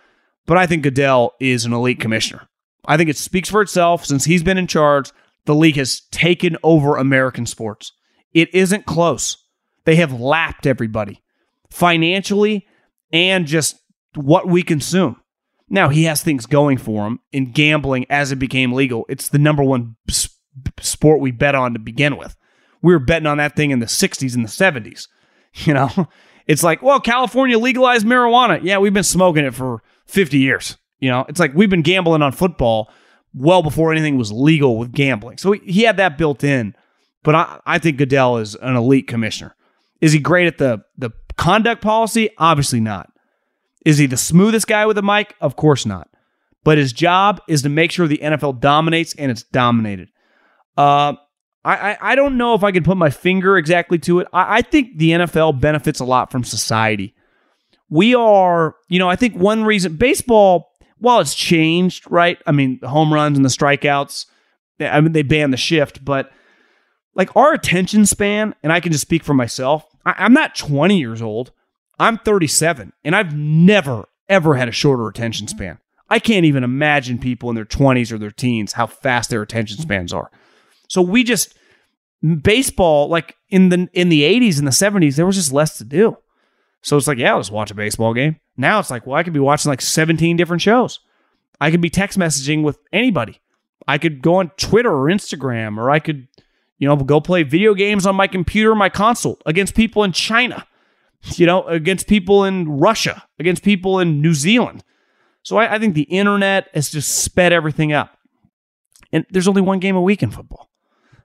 [0.46, 2.48] but I think Goodell is an elite commissioner.
[2.86, 5.10] I think it speaks for itself since he's been in charge.
[5.46, 7.92] The league has taken over American sports.
[8.32, 9.36] It isn't close.
[9.84, 11.22] They have lapped everybody
[11.70, 12.66] financially
[13.12, 13.76] and just
[14.14, 15.20] what we consume.
[15.68, 19.06] Now, he has things going for him in gambling as it became legal.
[19.08, 19.96] It's the number one
[20.80, 22.36] sport we bet on to begin with.
[22.85, 25.09] We were betting on that thing in the 60s and the 70s.
[25.57, 26.09] You know,
[26.49, 28.59] it's like, well, California legalized marijuana.
[28.64, 30.76] Yeah, we've been smoking it for 50 years.
[30.99, 32.91] You know, it's like we've been gambling on football
[33.32, 35.39] well before anything was legal with gambling.
[35.39, 36.74] So he had that built in.
[37.22, 39.55] But I, I think Goodell is an elite commissioner.
[40.01, 42.30] Is he great at the, the conduct policy?
[42.39, 43.12] Obviously not.
[43.87, 45.37] Is he the smoothest guy with a mic?
[45.41, 46.09] Of course not.
[46.64, 50.09] But his job is to make sure the NFL dominates and it's dominated.
[50.76, 51.14] Uh,
[51.64, 54.28] I, I, I don't know if I can put my finger exactly to it.
[54.32, 57.14] I, I think the NFL benefits a lot from society.
[57.88, 62.38] We are, you know, I think one reason baseball, while it's changed, right?
[62.46, 64.26] I mean, the home runs and the strikeouts,
[64.80, 66.30] I mean, they banned the shift, but
[67.14, 70.98] like our attention span, and I can just speak for myself, I, I'm not 20
[70.98, 71.52] years old.
[71.98, 75.78] I'm 37 and I've never, ever had a shorter attention span.
[76.10, 79.78] I can't even imagine people in their 20s or their teens how fast their attention
[79.78, 80.30] spans are.
[80.95, 81.57] So we just
[82.42, 85.84] baseball like in the in the 80s and the 70s there was just less to
[85.84, 86.16] do.
[86.82, 88.36] So it's like, yeah, let's watch a baseball game.
[88.57, 91.01] Now it's like, well, I could be watching like 17 different shows.
[91.61, 93.40] I could be text messaging with anybody.
[93.88, 96.28] I could go on Twitter or Instagram, or I could,
[96.78, 100.64] you know, go play video games on my computer my console against people in China,
[101.34, 104.84] you know, against people in Russia, against people in New Zealand.
[105.42, 108.16] So I, I think the internet has just sped everything up.
[109.12, 110.70] And there's only one game a week in football.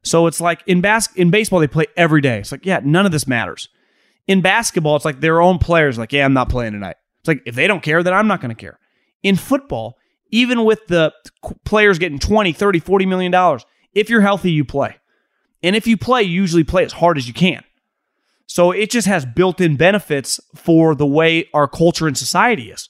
[0.04, 2.40] So it's like in bas- in baseball, they play every day.
[2.40, 3.70] It's like, yeah, none of this matters.
[4.28, 6.96] In basketball, it's like their own players, like, yeah, I'm not playing tonight.
[7.20, 8.80] It's like, if they don't care, then I'm not going to care.
[9.24, 9.98] In football,
[10.32, 11.14] even with the
[11.66, 14.96] players getting 20, 30, 40 million dollars, if you're healthy, you play.
[15.64, 17.64] And if you play, you usually play as hard as you can.
[18.46, 22.90] So it just has built in benefits for the way our culture and society is.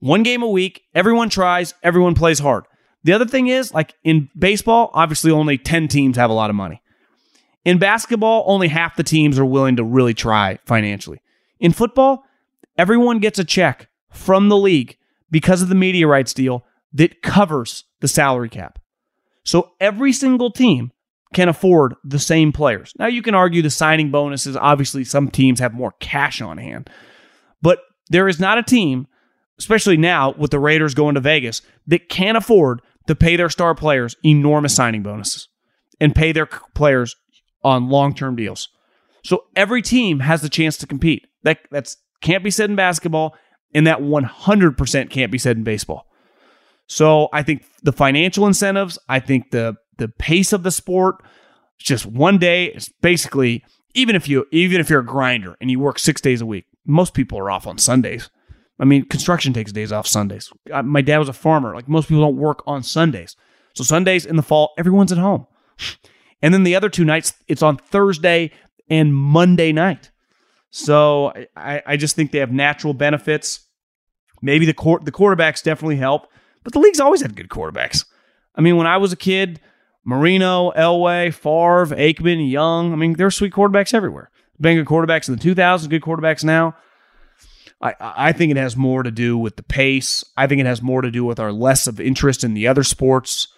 [0.00, 2.64] One game a week, everyone tries, everyone plays hard.
[3.04, 6.56] The other thing is, like in baseball, obviously only 10 teams have a lot of
[6.56, 6.80] money.
[7.64, 11.20] In basketball, only half the teams are willing to really try financially.
[11.60, 12.24] In football,
[12.76, 14.96] everyone gets a check from the league
[15.30, 18.78] because of the media rights deal that covers the salary cap.
[19.44, 20.92] So every single team
[21.32, 22.92] can afford the same players.
[22.98, 24.56] Now, you can argue the signing bonuses.
[24.56, 26.90] Obviously, some teams have more cash on hand,
[27.62, 27.80] but
[28.10, 29.06] there is not a team,
[29.58, 33.74] especially now with the Raiders going to Vegas, that can afford to pay their star
[33.74, 35.48] players enormous signing bonuses
[36.00, 37.16] and pay their players
[37.62, 38.68] on long-term deals.
[39.24, 41.26] So every team has the chance to compete.
[41.44, 43.34] That that's can't be said in basketball,
[43.74, 46.06] and that 100% can't be said in baseball.
[46.86, 51.22] So I think the financial incentives, I think the the pace of the sport,
[51.78, 52.66] just one day.
[52.66, 56.40] It's basically even if you even if you're a grinder and you work six days
[56.40, 58.30] a week, most people are off on Sundays.
[58.82, 60.52] I mean, construction takes days off Sundays.
[60.82, 61.72] My dad was a farmer.
[61.72, 63.36] Like most people don't work on Sundays.
[63.74, 65.46] So Sundays in the fall, everyone's at home.
[66.42, 68.50] And then the other two nights, it's on Thursday
[68.90, 70.10] and Monday night.
[70.70, 73.68] So I, I just think they have natural benefits.
[74.42, 76.26] Maybe the court the quarterbacks definitely help,
[76.64, 78.04] but the league's always had good quarterbacks.
[78.56, 79.60] I mean, when I was a kid,
[80.04, 82.92] Marino, Elway, Favre, Aikman, Young.
[82.92, 84.30] I mean, there are sweet quarterbacks everywhere.
[84.60, 86.74] Been good quarterbacks in the 2000s, good quarterbacks now.
[87.82, 90.24] I, I think it has more to do with the pace.
[90.36, 92.84] I think it has more to do with our less of interest in the other
[92.84, 93.48] sports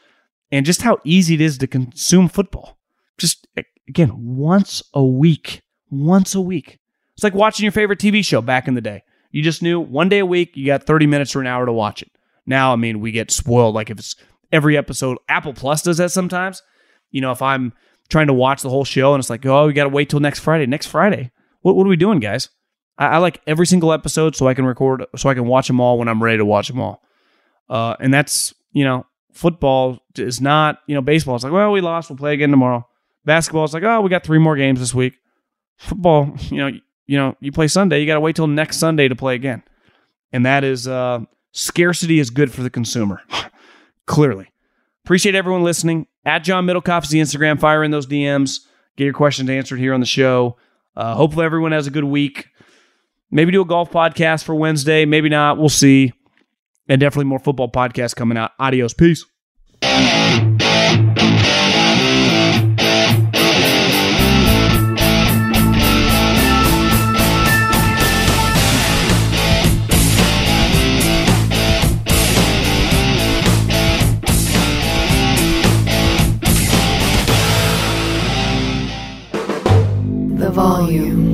[0.50, 2.78] and just how easy it is to consume football.
[3.18, 3.46] Just
[3.88, 5.62] again, once a week.
[5.90, 6.78] Once a week.
[7.14, 9.02] It's like watching your favorite TV show back in the day.
[9.30, 11.72] You just knew one day a week, you got 30 minutes or an hour to
[11.72, 12.10] watch it.
[12.46, 13.74] Now, I mean, we get spoiled.
[13.74, 14.16] Like if it's
[14.52, 16.62] every episode, Apple Plus does that sometimes.
[17.10, 17.72] You know, if I'm
[18.08, 20.20] trying to watch the whole show and it's like, oh, we got to wait till
[20.20, 20.66] next Friday.
[20.66, 21.30] Next Friday.
[21.60, 22.48] What, what are we doing, guys?
[22.98, 25.80] I, I, like every single episode so I can record, so I can watch them
[25.80, 27.02] all when I'm ready to watch them all.
[27.68, 31.34] Uh, and that's, you know, football is not, you know, baseball.
[31.34, 32.10] It's like, well, we lost.
[32.10, 32.86] We'll play again tomorrow.
[33.24, 35.18] Basketball is like, oh, we got three more games this week.
[35.76, 36.70] Football, you know,
[37.06, 39.62] you know, you play Sunday, you got to wait till next Sunday to play again.
[40.32, 41.20] And that is uh,
[41.52, 43.22] scarcity is good for the consumer.
[44.06, 44.50] Clearly.
[45.04, 46.06] Appreciate everyone listening.
[46.24, 47.60] At John Middlekauff is the Instagram.
[47.60, 48.60] Fire in those DMs.
[48.96, 50.56] Get your questions answered here on the show.
[50.96, 52.48] Uh, hopefully, everyone has a good week.
[53.34, 55.04] Maybe do a golf podcast for Wednesday.
[55.04, 55.58] Maybe not.
[55.58, 56.12] We'll see.
[56.88, 58.52] And definitely more football podcasts coming out.
[58.60, 58.94] Adios.
[58.94, 59.26] Peace.
[80.54, 81.33] Volume.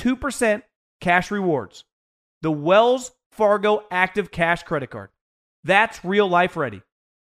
[0.00, 0.62] 2%
[1.00, 1.84] cash rewards.
[2.42, 5.10] The Wells Fargo Active Cash Credit Card.
[5.62, 6.82] That's real life ready.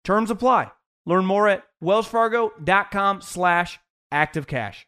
[0.05, 0.71] Terms apply.
[1.05, 3.81] Learn more at wellsfargo.com slash
[4.13, 4.85] activecash.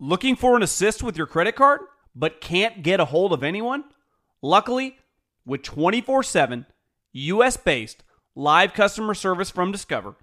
[0.00, 1.82] Looking for an assist with your credit card,
[2.14, 3.84] but can't get a hold of anyone?
[4.42, 4.96] Luckily,
[5.44, 6.66] with 24 7
[7.12, 8.02] US based
[8.34, 10.16] live customer service from Discover,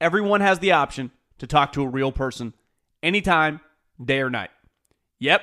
[0.00, 2.52] everyone has the option to talk to a real person
[3.02, 3.60] anytime,
[4.02, 4.50] day or night.
[5.18, 5.42] Yep,